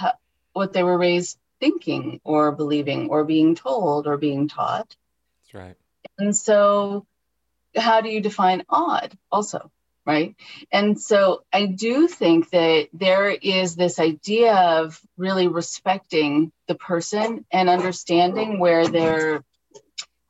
[0.52, 4.96] what they were raised thinking or believing or being told or being taught.
[5.44, 5.76] That's right.
[6.18, 7.07] And so,
[7.76, 9.70] how do you define odd also?
[10.07, 10.35] Right.
[10.70, 17.44] And so, I do think that there is this idea of really respecting the person
[17.50, 19.44] and understanding where their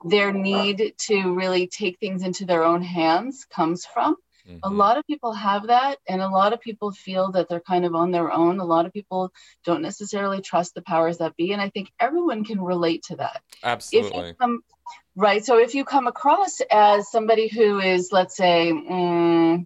[0.05, 4.17] their need to really take things into their own hands comes from
[4.49, 4.59] Mm-hmm.
[4.63, 7.85] A lot of people have that, and a lot of people feel that they're kind
[7.87, 8.59] of on their own.
[8.59, 9.33] A lot of people
[9.65, 13.41] don't necessarily trust the powers that be, and I think everyone can relate to that.
[13.63, 14.35] Absolutely.
[14.39, 14.63] Come,
[15.17, 15.45] right.
[15.45, 19.65] So if you come across as somebody who is, let's say, mm,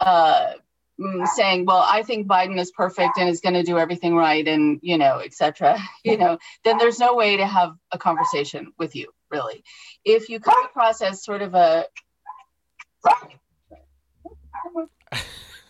[0.00, 0.52] uh,
[0.98, 4.48] mm, saying, "Well, I think Biden is perfect and is going to do everything right,"
[4.48, 5.78] and you know, etc.
[6.04, 9.62] You know, then there's no way to have a conversation with you, really.
[10.06, 11.84] If you come across as sort of a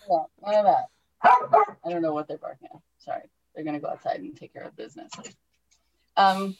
[0.09, 0.75] yeah.
[1.23, 2.81] I don't know what they're barking at.
[2.99, 3.23] Sorry.
[3.55, 5.11] They're going to go outside and take care of business.
[6.17, 6.57] Um,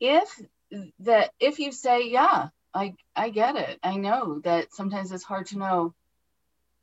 [0.00, 0.28] if
[1.00, 3.78] that, if you say, yeah, I, I get it.
[3.82, 5.94] I know that sometimes it's hard to know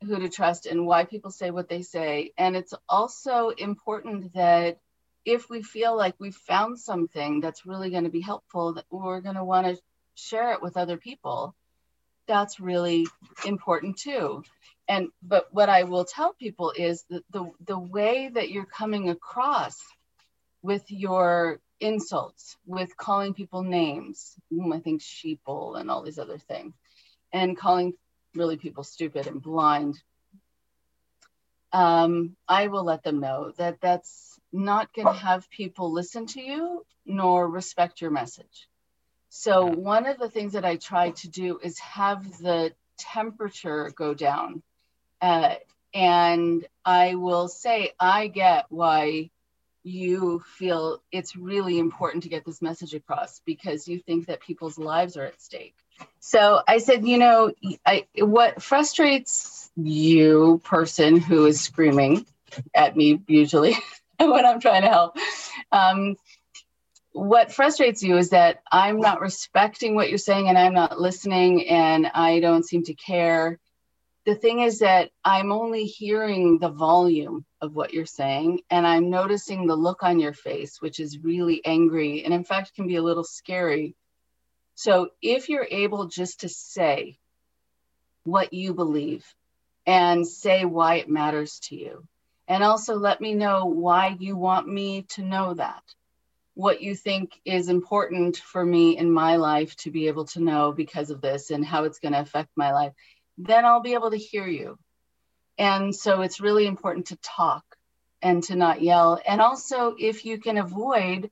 [0.02, 2.32] who to trust and why people say what they say.
[2.36, 4.78] And it's also important that
[5.24, 9.20] if we feel like we've found something that's really going to be helpful, that we're
[9.20, 9.82] going to want to
[10.14, 11.54] share it with other people
[12.26, 13.06] that's really
[13.44, 14.42] important too.
[14.88, 19.08] And but what i will tell people is that the the way that you're coming
[19.08, 19.76] across
[20.62, 24.34] with your insults with calling people names
[24.72, 26.74] i think sheeple and all these other things
[27.32, 27.92] and calling
[28.34, 30.02] really people stupid and blind
[31.72, 36.40] um, i will let them know that that's not going to have people listen to
[36.40, 38.68] you nor respect your message
[39.38, 44.14] so one of the things that I try to do is have the temperature go
[44.14, 44.62] down.
[45.20, 45.56] Uh,
[45.92, 49.30] and I will say, I get why
[49.82, 54.78] you feel it's really important to get this message across because you think that people's
[54.78, 55.76] lives are at stake.
[56.18, 57.52] So I said, you know,
[57.84, 62.24] I, what frustrates you person who is screaming
[62.74, 63.76] at me usually
[64.18, 65.18] when I'm trying to help.
[65.70, 66.16] Um,
[67.16, 71.66] what frustrates you is that I'm not respecting what you're saying and I'm not listening
[71.66, 73.58] and I don't seem to care.
[74.26, 79.08] The thing is that I'm only hearing the volume of what you're saying and I'm
[79.08, 82.96] noticing the look on your face, which is really angry and in fact can be
[82.96, 83.96] a little scary.
[84.74, 87.16] So if you're able just to say
[88.24, 89.24] what you believe
[89.86, 92.06] and say why it matters to you,
[92.46, 95.82] and also let me know why you want me to know that
[96.56, 100.72] what you think is important for me in my life to be able to know
[100.72, 102.92] because of this and how it's going to affect my life
[103.38, 104.78] then i'll be able to hear you.
[105.58, 107.64] And so it's really important to talk
[108.22, 109.20] and to not yell.
[109.26, 111.30] And also if you can avoid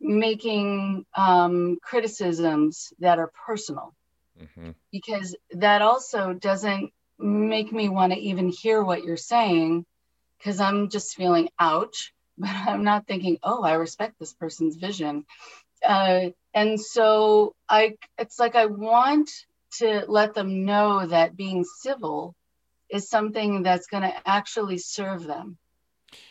[0.00, 3.94] making um, criticisms that are personal.
[4.40, 4.70] Mm-hmm.
[4.92, 9.84] because that also doesn't make me want to even hear what you're saying
[10.38, 15.24] because I'm just feeling ouch, but I'm not thinking, oh, I respect this person's vision.
[15.84, 19.30] Uh, and so I, it's like I want
[19.78, 22.34] to let them know that being civil
[22.90, 25.58] is something that's going to actually serve them.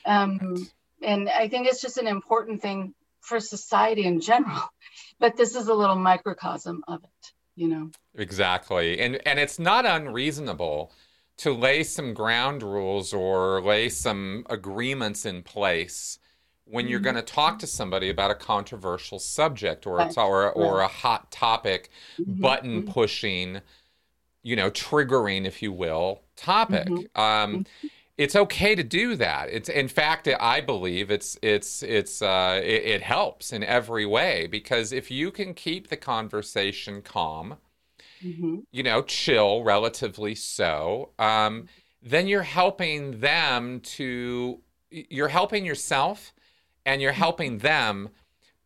[0.06, 0.68] Um,
[1.02, 4.62] and I think it's just an important thing for society in general.
[5.20, 7.90] But this is a little microcosm of it, you know.
[8.14, 10.92] Exactly, and and it's not unreasonable
[11.38, 16.20] to lay some ground rules or lay some agreements in place
[16.66, 16.92] when mm-hmm.
[16.92, 20.18] you're going to talk to somebody about a controversial subject or right.
[20.18, 22.42] or, or a hot topic mm-hmm.
[22.42, 22.92] button mm-hmm.
[22.92, 23.62] pushing
[24.44, 27.22] you know triggering if you will topic mm-hmm.
[27.22, 27.88] um, mm-hmm.
[28.18, 32.84] it's okay to do that it's in fact i believe it's it's it's uh, it,
[32.84, 37.58] it helps in every way because if you can keep the conversation calm
[38.24, 38.60] mm-hmm.
[38.72, 41.68] you know, chill, relatively so, um,
[42.02, 44.60] then you're helping them to,
[44.90, 46.34] you're helping yourself
[46.86, 48.10] and you're helping them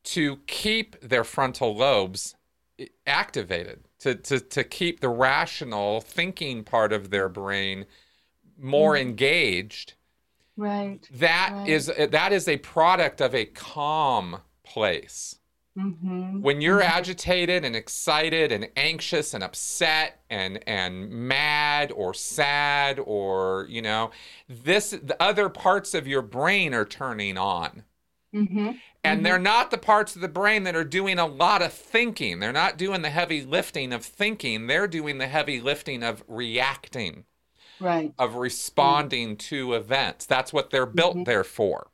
[0.04, 2.36] to keep their frontal lobes
[3.06, 7.86] activated, to, to, to keep the rational thinking part of their brain
[8.60, 9.10] more mm-hmm.
[9.10, 9.94] engaged.
[10.58, 11.00] Right.
[11.14, 11.68] That right.
[11.68, 15.38] is that is a product of a calm place.
[15.78, 16.42] Mm-hmm.
[16.42, 16.98] When you're mm-hmm.
[16.98, 24.12] agitated and excited and anxious and upset and and mad or sad or you know
[24.50, 27.84] this the other parts of your brain are turning on.
[28.36, 28.72] Mm-hmm.
[29.04, 29.24] And mm-hmm.
[29.24, 32.40] they're not the parts of the brain that are doing a lot of thinking.
[32.40, 34.68] They're not doing the heavy lifting of thinking.
[34.68, 37.26] They're doing the heavy lifting of reacting,
[37.80, 38.14] right?
[38.20, 40.26] Of responding to events.
[40.26, 41.24] That's what they're built mm-hmm.
[41.24, 41.88] there for.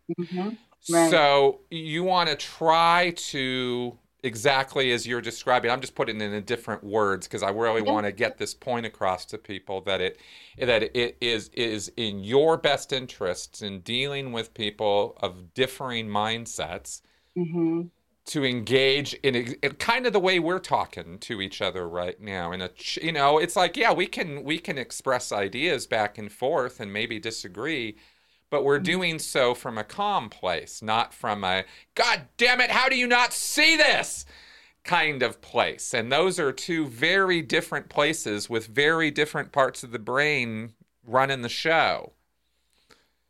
[0.89, 1.09] Right.
[1.09, 5.71] So you want to try to exactly as you're describing.
[5.71, 8.85] I'm just putting it in different words because I really want to get this point
[8.85, 10.19] across to people that it
[10.59, 17.01] that it is is in your best interests in dealing with people of differing mindsets.
[17.35, 17.83] Mm-hmm.
[18.31, 22.51] To engage in, in kind of the way we're talking to each other right now,
[22.51, 22.69] in a
[23.01, 26.91] you know, it's like yeah, we can we can express ideas back and forth and
[26.91, 27.95] maybe disagree,
[28.49, 28.83] but we're mm-hmm.
[28.83, 33.07] doing so from a calm place, not from a God damn it, how do you
[33.07, 34.25] not see this?
[34.87, 35.93] kind of place.
[35.93, 40.73] And those are two very different places with very different parts of the brain
[41.05, 42.13] running the show.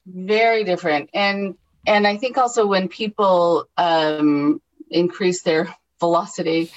[0.06, 1.10] Very different.
[1.14, 1.56] And
[1.86, 6.72] and I think also when people um, increase their velocity,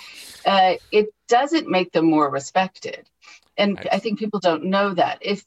[0.47, 3.09] uh, it doesn't make them more respected
[3.61, 5.19] and I, I think people don't know that.
[5.21, 5.45] If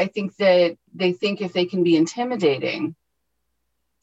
[0.00, 2.94] i think that they think if they can be intimidating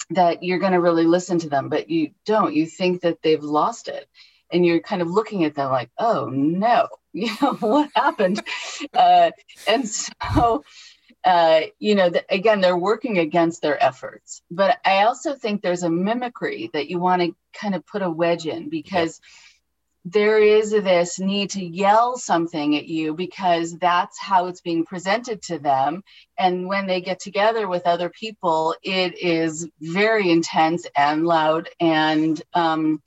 [0.09, 2.53] that you're going to really listen to them but you don't.
[2.53, 4.07] You think that they've lost it
[4.51, 6.87] and you're kind of looking at them like oh no.
[7.15, 8.41] You know what happened?
[8.91, 9.31] Uh,
[9.67, 10.63] and so
[11.23, 14.41] uh, you know the, again they're working against their efforts.
[14.51, 18.09] But i also think there's a mimicry that you want to kind of put a
[18.09, 19.52] wedge in because yeah
[20.05, 25.41] there is this need to yell something at you because that's how it's being presented
[25.43, 26.03] to them.
[26.37, 31.69] And when they get together with other people, it is very intense and loud.
[31.79, 33.01] And, um,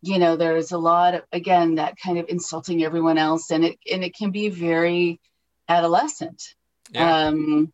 [0.00, 3.50] you know, there's a lot of, again, that kind of insulting everyone else.
[3.50, 5.20] And it, and it can be very
[5.68, 6.54] adolescent.
[6.90, 7.26] Yeah.
[7.26, 7.72] Um,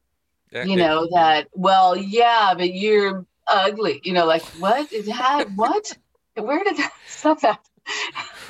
[0.50, 4.92] yeah, you know, that, well, yeah, but you're ugly, you know, like what?
[4.92, 5.96] It had what?
[6.34, 7.60] Where did that stuff that?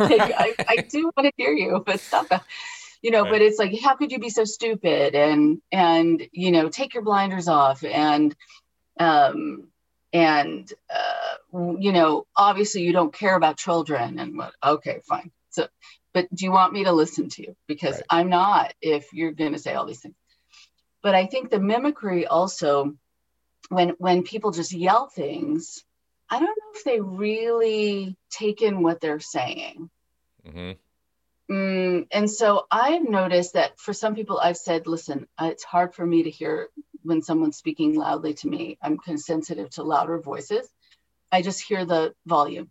[0.01, 2.27] Like, I, I do want to hear you, but stop.
[3.03, 3.33] You know, right.
[3.33, 5.15] but it's like, how could you be so stupid?
[5.15, 8.35] And and you know, take your blinders off and
[8.99, 9.69] um
[10.13, 15.31] and uh, you know, obviously you don't care about children and what okay, fine.
[15.51, 15.69] So
[16.13, 17.57] but do you want me to listen to you?
[17.67, 18.05] Because right.
[18.11, 20.17] I'm not if you're gonna say all these things.
[21.03, 22.95] but I think the mimicry also,
[23.71, 25.85] when when people just yell things,
[26.31, 29.91] I don't know if they really take in what they're saying.
[30.47, 30.73] Mm-hmm.
[31.53, 35.95] Mm, and so I've noticed that for some people, I've said, listen, uh, it's hard
[35.95, 36.69] for me to hear
[37.03, 38.79] when someone's speaking loudly to me.
[38.81, 40.69] I'm kind of sensitive to louder voices.
[41.33, 42.71] I just hear the volume.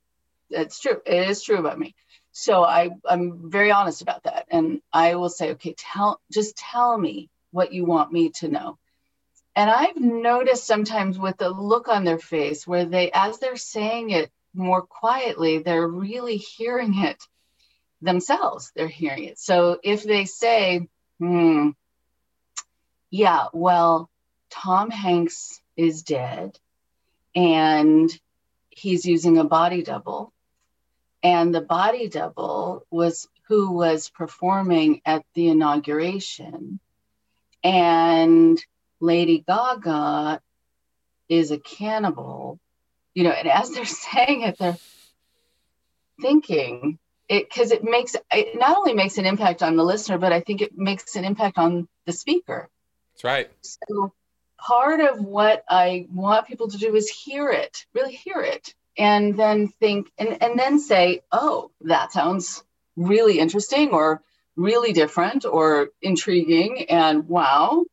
[0.49, 1.01] It's true.
[1.05, 1.93] It is true about me.
[2.31, 4.45] So I, I'm very honest about that.
[4.49, 8.77] And I will say, okay, tell, just tell me what you want me to know.
[9.55, 14.11] And I've noticed sometimes with the look on their face where they, as they're saying
[14.11, 17.21] it more quietly, they're really hearing it
[18.01, 18.71] themselves.
[18.75, 19.39] They're hearing it.
[19.39, 20.87] So if they say,
[21.19, 21.71] hmm,
[23.09, 24.09] yeah, well,
[24.49, 26.57] Tom Hanks is dead
[27.35, 28.09] and
[28.69, 30.33] he's using a body double.
[31.21, 36.79] And the body double was who was performing at the inauguration.
[37.63, 38.63] And
[38.99, 40.41] Lady Gaga
[41.27, 42.59] is a cannibal,
[43.13, 44.77] you know, and as they're saying it, they're
[46.21, 50.33] thinking it because it makes it not only makes an impact on the listener, but
[50.33, 52.69] I think it makes an impact on the speaker.
[53.13, 53.51] That's right.
[53.61, 54.13] So
[54.57, 59.37] part of what I want people to do is hear it, really hear it, and
[59.37, 62.63] then think and, and then say, oh, that sounds
[62.95, 64.21] really interesting or
[64.55, 67.85] really different or intriguing and wow.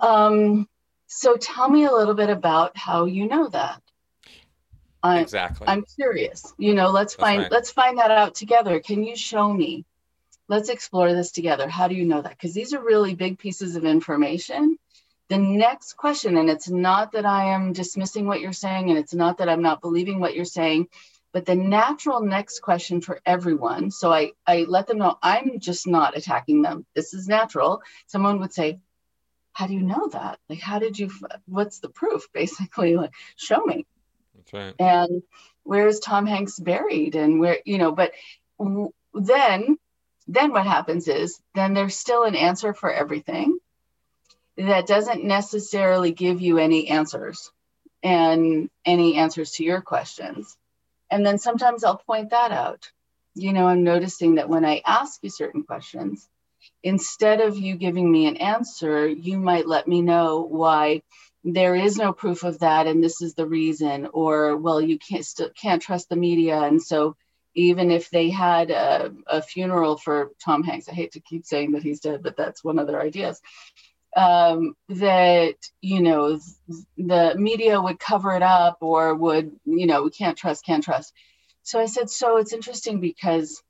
[0.00, 0.68] Um,
[1.06, 3.80] so tell me a little bit about how you know that.
[5.02, 5.68] I'm, exactly.
[5.68, 6.52] I'm curious.
[6.58, 7.52] You know, let's That's find right.
[7.52, 8.80] let's find that out together.
[8.80, 9.84] Can you show me?
[10.48, 11.68] Let's explore this together.
[11.68, 12.30] How do you know that?
[12.30, 14.78] Because these are really big pieces of information.
[15.28, 19.14] The next question, and it's not that I am dismissing what you're saying, and it's
[19.14, 20.86] not that I'm not believing what you're saying,
[21.32, 23.90] but the natural next question for everyone.
[23.90, 26.86] So I, I let them know I'm just not attacking them.
[26.94, 27.82] This is natural.
[28.06, 28.78] Someone would say,
[29.56, 30.38] How do you know that?
[30.50, 31.10] Like, how did you,
[31.46, 32.30] what's the proof?
[32.34, 33.86] Basically, like, show me.
[34.34, 34.74] That's Right.
[34.78, 35.22] And
[35.62, 37.14] where is Tom Hanks buried?
[37.14, 38.12] And where, you know, but
[39.14, 39.78] then,
[40.28, 43.58] then what happens is then there's still an answer for everything
[44.58, 47.50] that doesn't necessarily give you any answers
[48.02, 50.54] and any answers to your questions.
[51.10, 52.90] And then sometimes I'll point that out.
[53.34, 56.28] You know, I'm noticing that when I ask you certain questions,
[56.82, 61.02] instead of you giving me an answer, you might let me know why
[61.44, 65.24] there is no proof of that and this is the reason or well you can't
[65.24, 66.60] still can't trust the media.
[66.60, 67.16] And so
[67.56, 71.72] even if they had a, a, funeral for tom hanks i hate to keep saying
[71.72, 73.40] that he's dead but that's one of their ideas
[74.16, 76.40] um, that you know
[76.96, 81.12] the media would cover it up or would you know we can't trust can't trust.
[81.62, 83.62] So i said so it's interesting because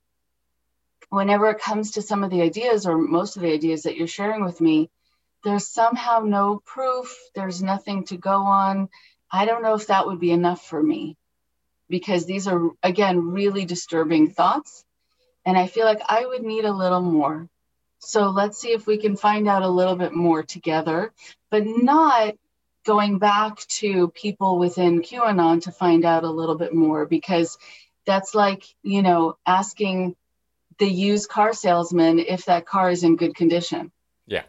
[1.09, 4.07] whenever it comes to some of the ideas or most of the ideas that you're
[4.07, 4.91] sharing with me
[5.47, 8.89] there's somehow no proof, there's nothing to go on.
[9.31, 11.17] I don't know if that would be enough for me
[11.89, 14.85] because these are, again, really disturbing thoughts.
[15.45, 17.49] And I feel like I would need a little more.
[18.01, 21.13] So let's see if we can find out a little bit more together,
[21.49, 22.35] but not
[22.85, 27.57] going back to people within QAnon to find out a little bit more because
[28.05, 30.17] that's like, you know, asking
[30.79, 33.91] the used car salesman if that car is in good condition.
[34.27, 34.43] Yeah.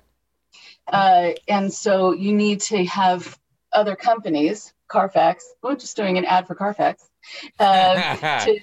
[0.88, 3.38] Uh, and so you need to have
[3.74, 7.10] other companies, Carfax, we're just doing an ad for Carfax.
[7.60, 8.16] Uh,
[8.46, 8.60] to,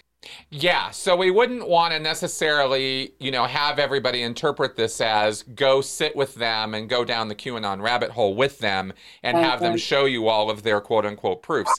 [0.50, 5.80] yeah, so we wouldn't want to necessarily, you know, have everybody interpret this as go
[5.80, 8.92] sit with them and go down the QAnon rabbit hole with them
[9.22, 11.72] and have them show you all of their quote unquote proofs.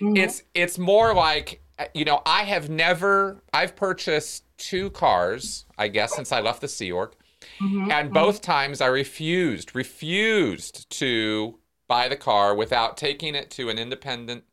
[0.00, 0.16] Mm-hmm.
[0.16, 1.60] It's it's more like,
[1.94, 6.68] you know, I have never I've purchased two cars, I guess, since I left the
[6.68, 7.12] Sea Org.
[7.60, 7.90] Mm-hmm.
[7.90, 8.14] And mm-hmm.
[8.14, 14.44] both times I refused, refused to buy the car without taking it to an independent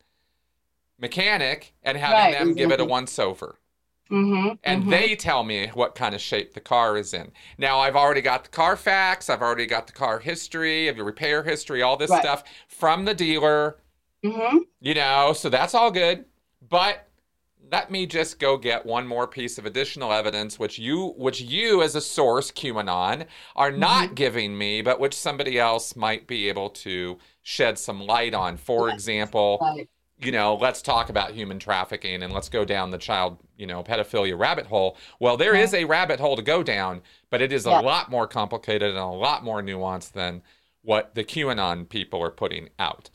[0.98, 2.62] mechanic and having right, them exactly.
[2.62, 3.56] give it a once over.
[4.10, 4.90] Mm-hmm, and mm-hmm.
[4.90, 7.32] they tell me what kind of shape the car is in.
[7.56, 11.06] Now, I've already got the car Carfax, I've already got the car history, of your
[11.06, 12.22] repair history, all this right.
[12.22, 13.78] stuff from the dealer.
[14.22, 14.58] Mm-hmm.
[14.80, 16.26] You know, so that's all good.
[16.68, 17.08] But
[17.72, 21.82] let me just go get one more piece of additional evidence which you which you
[21.82, 23.24] as a source qanon
[23.56, 24.14] are not mm-hmm.
[24.14, 28.56] giving me but which somebody else might be able to shed some light on.
[28.56, 29.78] For example
[30.18, 33.82] you know let's talk about human trafficking and let's go down the child you know
[33.82, 34.96] pedophilia rabbit hole.
[35.18, 37.00] Well there is a rabbit hole to go down
[37.30, 40.42] but it is a lot more complicated and a lot more nuanced than
[40.82, 43.08] what the qanon people are putting out.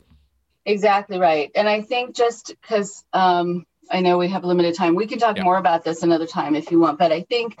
[0.66, 1.50] Exactly right.
[1.54, 4.94] And i think just because um I know we have limited time.
[4.94, 7.58] We can talk more about this another time if you want, but I think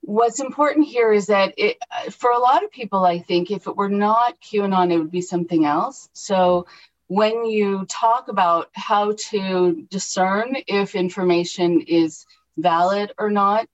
[0.00, 1.76] what's important here is that it,
[2.10, 5.20] for a lot of people, I think if it were not QAnon, it would be
[5.20, 6.08] something else.
[6.12, 6.66] So
[7.08, 12.26] when you talk about how to discern if information is
[12.56, 13.68] valid or not,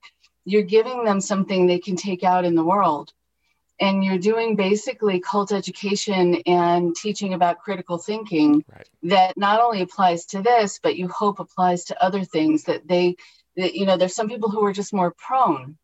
[0.45, 3.11] you're giving them something they can take out in the world.
[3.79, 8.87] And you're doing basically cult education and teaching about critical thinking right.
[9.03, 13.17] that not only applies to this, but you hope applies to other things that they,
[13.57, 15.77] that, you know, there's some people who are just more prone,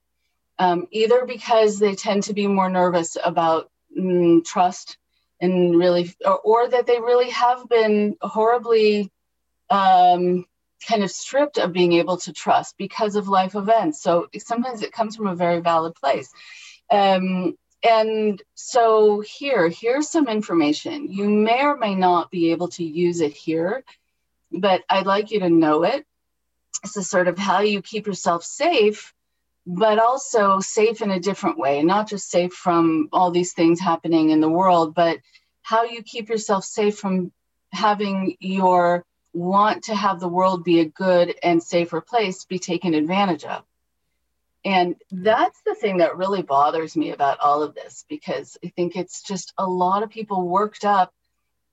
[0.58, 4.98] um, either because they tend to be more nervous about mm, trust
[5.42, 9.12] and really, or, or, that they really have been horribly
[9.70, 10.46] um,
[10.88, 14.02] kind of stripped of being able to trust because of life events.
[14.02, 16.32] So sometimes it comes from a very valid place.
[16.90, 21.12] Um, and so here, here's some information.
[21.12, 23.84] You may or may not be able to use it here,
[24.52, 26.06] but I'd like you to know it.
[26.84, 29.14] This is sort of how you keep yourself safe,
[29.66, 34.30] but also safe in a different way, not just safe from all these things happening
[34.30, 35.20] in the world, but
[35.62, 37.32] how you keep yourself safe from
[37.72, 42.94] having your want to have the world be a good and safer place be taken
[42.94, 43.64] advantage of.
[44.64, 48.96] And that's the thing that really bothers me about all of this because I think
[48.96, 51.12] it's just a lot of people worked up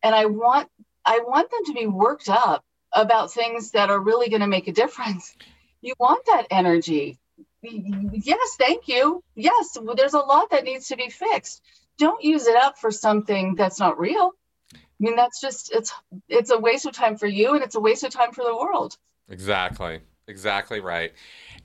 [0.03, 0.69] and I want
[1.05, 4.69] I want them to be worked up about things that are really going to make
[4.69, 5.35] a difference.
[5.81, 7.19] You want that energy.
[7.63, 9.23] Yes, thank you.
[9.35, 11.63] Yes, there's a lot that needs to be fixed.
[11.99, 14.33] Don't use it up for something that's not real.
[14.75, 15.93] I mean, that's just it's
[16.29, 18.57] it's a waste of time for you, and it's a waste of time for the
[18.57, 18.97] world.
[19.29, 20.01] Exactly.
[20.27, 21.13] Exactly right.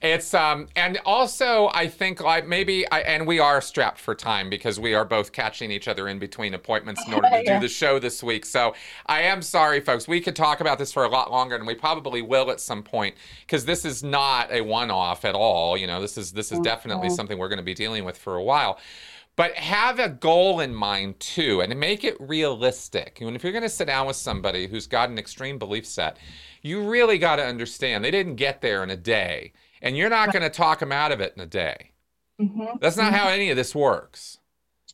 [0.03, 4.49] It's um and also I think like maybe I and we are strapped for time
[4.49, 7.57] because we are both catching each other in between appointments in order to yeah.
[7.57, 8.45] do the show this week.
[8.45, 8.75] So
[9.05, 10.05] I am sorry folks.
[10.05, 12.83] We could talk about this for a lot longer and we probably will at some
[12.83, 13.15] point
[13.47, 16.01] because this is not a one-off at all, you know.
[16.01, 18.79] This is this is definitely something we're going to be dealing with for a while
[19.35, 23.63] but have a goal in mind too and make it realistic and if you're going
[23.63, 26.17] to sit down with somebody who's got an extreme belief set
[26.61, 29.51] you really got to understand they didn't get there in a day
[29.83, 31.91] and you're not going to talk them out of it in a day
[32.41, 32.77] mm-hmm.
[32.81, 34.39] that's not how any of this works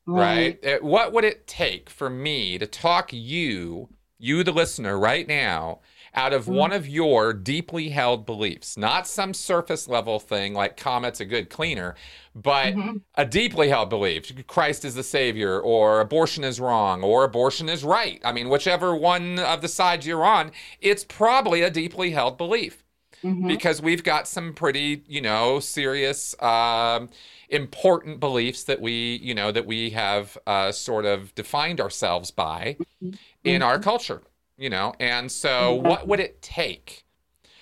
[0.05, 0.83] right, right?
[0.83, 5.79] What would it take for me to talk you you the listener right now
[6.13, 6.55] out of mm-hmm.
[6.55, 11.49] one of your deeply held beliefs, not some surface level thing like Comet's a good
[11.49, 11.95] cleaner,
[12.35, 12.97] but mm-hmm.
[13.15, 14.31] a deeply held belief.
[14.47, 18.19] Christ is the savior, or abortion is wrong, or abortion is right.
[18.25, 22.83] I mean, whichever one of the sides you're on, it's probably a deeply held belief.
[23.23, 23.47] Mm-hmm.
[23.47, 27.09] Because we've got some pretty, you know, serious, um,
[27.49, 32.77] important beliefs that we, you know, that we have uh, sort of defined ourselves by
[33.03, 33.15] mm-hmm.
[33.43, 33.83] in our mm-hmm.
[33.83, 34.21] culture
[34.59, 37.05] you know and so what would it take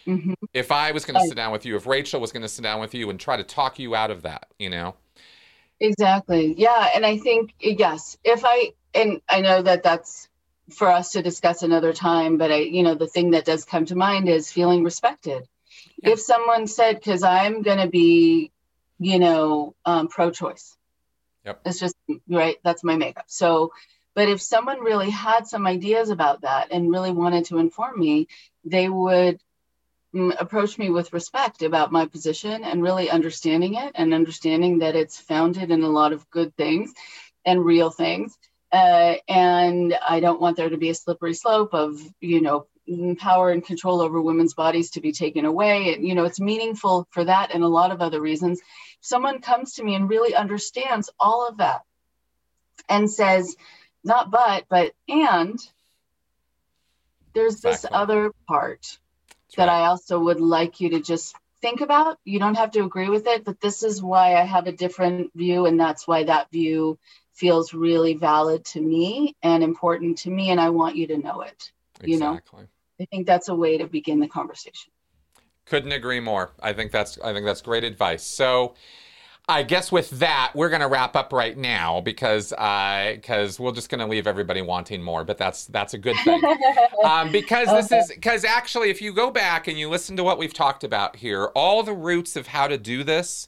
[0.05, 0.33] mm-hmm.
[0.53, 2.63] if i was going to sit down with you if rachel was going to sit
[2.63, 4.95] down with you and try to talk you out of that you know
[5.79, 10.27] exactly yeah and i think yes if i and i know that that's
[10.71, 13.85] for us to discuss another time but i you know the thing that does come
[13.85, 15.47] to mind is feeling respected
[16.01, 16.11] yeah.
[16.11, 18.51] if someone said because i'm going to be
[18.99, 20.75] you know um, pro-choice
[21.45, 21.95] yep it's just
[22.27, 23.71] right that's my makeup so
[24.17, 28.27] but if someone really had some ideas about that and really wanted to inform me,
[28.65, 29.39] they would
[30.11, 34.95] mm, approach me with respect about my position and really understanding it and understanding that
[34.95, 36.95] it's founded in a lot of good things
[37.45, 38.35] and real things.
[38.71, 43.17] Uh, and I don't want there to be a slippery slope of, you know, mm,
[43.17, 45.93] power and control over women's bodies to be taken away.
[45.93, 48.61] And, you know, it's meaningful for that and a lot of other reasons.
[48.99, 51.81] Someone comes to me and really understands all of that
[52.89, 53.55] and says,
[54.03, 55.59] not but, but and
[57.33, 57.71] there's exactly.
[57.71, 59.83] this other part That's that right.
[59.83, 62.17] I also would like you to just think about.
[62.23, 65.31] You don't have to agree with it, but this is why I have a different
[65.35, 66.97] view, and that's why that view
[67.37, 71.41] feels really valid to me and important to me, and I want you to know
[71.41, 71.71] it.
[72.01, 72.11] Exactly.
[72.11, 72.39] You know,
[72.99, 74.91] I think that's a way to begin the conversation.
[75.65, 76.51] Couldn't agree more.
[76.61, 78.23] I think that's I think that's great advice.
[78.23, 78.75] So
[79.49, 83.71] I guess with that, we're going to wrap up right now because because uh, we're
[83.71, 85.23] just going to leave everybody wanting more.
[85.23, 86.41] But that's that's a good thing
[87.03, 90.37] um, because this is because actually, if you go back and you listen to what
[90.37, 93.47] we've talked about here, all the roots of how to do this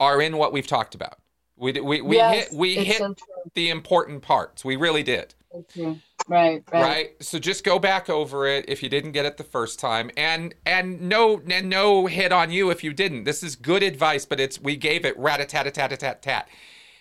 [0.00, 1.18] are in what we've talked about.
[1.56, 3.14] We we we yes, hit we hit so
[3.54, 4.64] the important parts.
[4.64, 5.34] We really did.
[5.74, 6.62] Right, right.
[6.72, 7.10] Right.
[7.20, 10.54] So just go back over it if you didn't get it the first time, and
[10.66, 13.24] and no and no hit on you if you didn't.
[13.24, 15.96] This is good advice, but it's we gave it rat a tat a tat a
[15.96, 16.48] tat tat.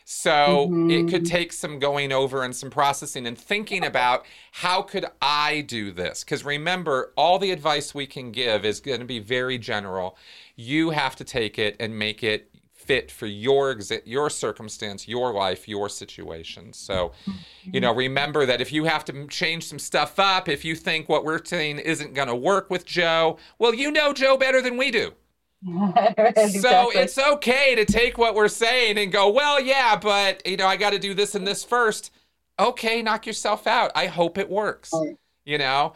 [0.08, 0.92] So mm-hmm.
[0.92, 5.62] it could take some going over and some processing and thinking about how could I
[5.62, 6.24] do this?
[6.24, 10.16] Because remember, all the advice we can give is going to be very general.
[10.56, 12.55] You have to take it and make it
[12.86, 16.74] fit for your your circumstance, your life, your situation.
[16.74, 17.12] So,
[17.64, 21.10] you know, remember that if you have to change some stuff up, if you think
[21.10, 24.78] what we're saying isn't going to work with Joe, well, you know Joe better than
[24.78, 25.14] we do.
[26.08, 26.60] exactly.
[26.60, 30.68] So it's okay to take what we're saying and go, well, yeah, but you know,
[30.68, 32.12] I got to do this and this first.
[32.60, 33.92] Okay, knock yourself out.
[33.96, 34.94] I hope it works.
[35.44, 35.94] You know,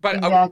[0.00, 0.48] but uh,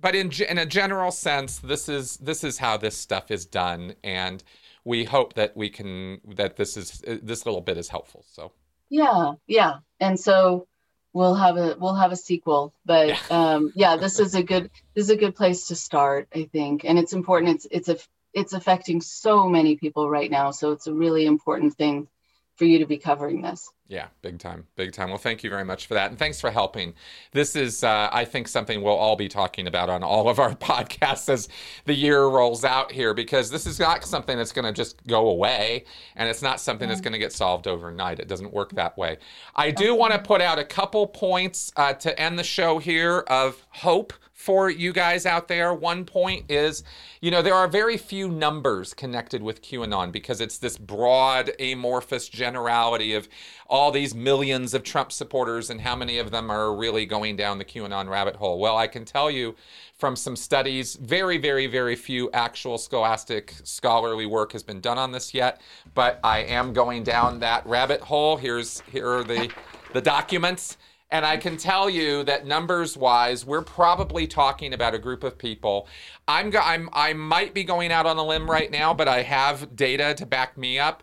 [0.00, 3.94] but in in a general sense, this is this is how this stuff is done,
[4.04, 4.42] and
[4.84, 8.24] we hope that we can that this is this little bit is helpful.
[8.28, 8.52] So
[8.90, 9.74] Yeah, yeah.
[10.00, 10.66] And so
[11.12, 13.18] we'll have a we'll have a sequel, but Yeah.
[13.30, 16.84] um yeah, this is a good this is a good place to start, I think.
[16.84, 17.98] And it's important it's it's a
[18.34, 22.08] it's affecting so many people right now, so it's a really important thing
[22.56, 23.70] for you to be covering this.
[23.92, 25.10] Yeah, big time, big time.
[25.10, 26.94] Well, thank you very much for that, and thanks for helping.
[27.32, 30.54] This is, uh, I think, something we'll all be talking about on all of our
[30.54, 31.50] podcasts as
[31.84, 35.28] the year rolls out here, because this is not something that's going to just go
[35.28, 35.84] away,
[36.16, 38.18] and it's not something that's going to get solved overnight.
[38.18, 39.18] It doesn't work that way.
[39.54, 43.18] I do want to put out a couple points uh, to end the show here
[43.26, 45.72] of hope for you guys out there.
[45.72, 46.82] One point is,
[47.20, 52.28] you know, there are very few numbers connected with QAnon because it's this broad, amorphous
[52.28, 53.28] generality of
[53.68, 57.58] all these millions of Trump supporters and how many of them are really going down
[57.58, 58.58] the QAnon rabbit hole.
[58.58, 59.54] Well, I can tell you
[59.96, 65.12] from some studies, very, very, very few actual scholastic scholarly work has been done on
[65.12, 65.60] this yet,
[65.94, 68.36] but I am going down that rabbit hole.
[68.36, 69.52] Here's here are the
[69.92, 70.78] the documents.
[71.12, 75.36] And I can tell you that numbers wise, we're probably talking about a group of
[75.36, 75.86] people.
[76.26, 79.20] I'm, go- I'm I might be going out on a limb right now, but I
[79.20, 81.02] have data to back me up.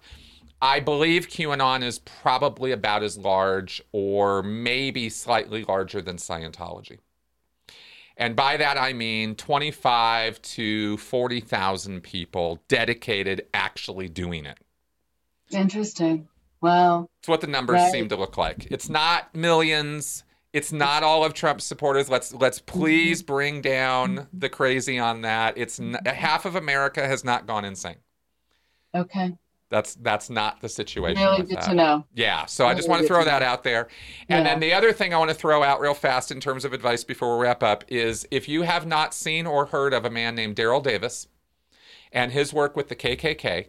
[0.60, 6.98] I believe QAnon is probably about as large or maybe slightly larger than Scientology.
[8.18, 14.58] And by that I mean 25 to 40,000 people dedicated actually doing it.
[15.52, 16.28] Interesting.
[16.62, 17.10] Wow.
[17.20, 17.92] It's what the numbers Right.
[17.92, 18.68] seem to look like.
[18.72, 20.24] It's not millions.
[20.52, 22.10] It's not all of Trump's supporters.
[22.10, 22.80] Let's let's mm-hmm.
[22.80, 25.58] please bring down the crazy on that.
[25.58, 26.16] It's n- mm-hmm.
[26.16, 27.98] half of America has not gone insane.
[28.96, 29.38] Okay.
[29.70, 31.22] That's that's not the situation.
[31.22, 31.66] Really good that.
[31.66, 32.06] to know.
[32.16, 33.48] Yeah, so I just want to throw to that know.
[33.48, 33.88] out there.
[34.28, 34.52] And Yeah.
[34.54, 37.04] then the other thing I want to throw out real fast in terms of advice
[37.04, 40.34] before we wrap up is if you have not seen or heard of a man
[40.34, 41.28] named Daryl Davis
[42.12, 43.68] and his work with the KKK,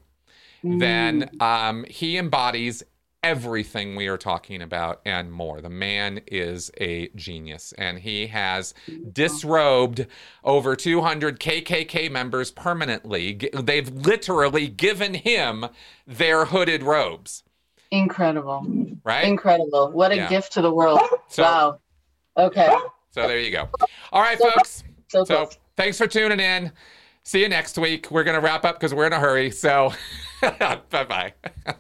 [0.63, 1.43] then Mm.
[1.43, 2.83] um, he embodies
[3.23, 5.61] everything we are talking about and more.
[5.61, 8.73] The man is a genius, and he has
[9.13, 10.07] disrobed
[10.43, 13.39] over 200 KKK members permanently.
[13.53, 15.67] They've literally given him
[16.07, 17.43] their hooded robes,
[17.91, 18.65] Incredible.
[19.05, 19.25] right?
[19.25, 19.91] Incredible.
[19.93, 20.29] What a Yeah.
[20.29, 21.01] gift to the world.
[21.29, 21.81] So- wow.
[22.39, 22.75] Okay.
[23.11, 23.69] So there you go.
[24.13, 24.83] All right, So- folks.
[25.09, 25.59] So, So close.
[25.77, 26.73] thanks for tuning in.
[27.25, 28.11] See you next week.
[28.11, 29.51] We're going to wrap up because we're in a hurry.
[29.51, 29.93] So
[30.41, 31.35] bye bye.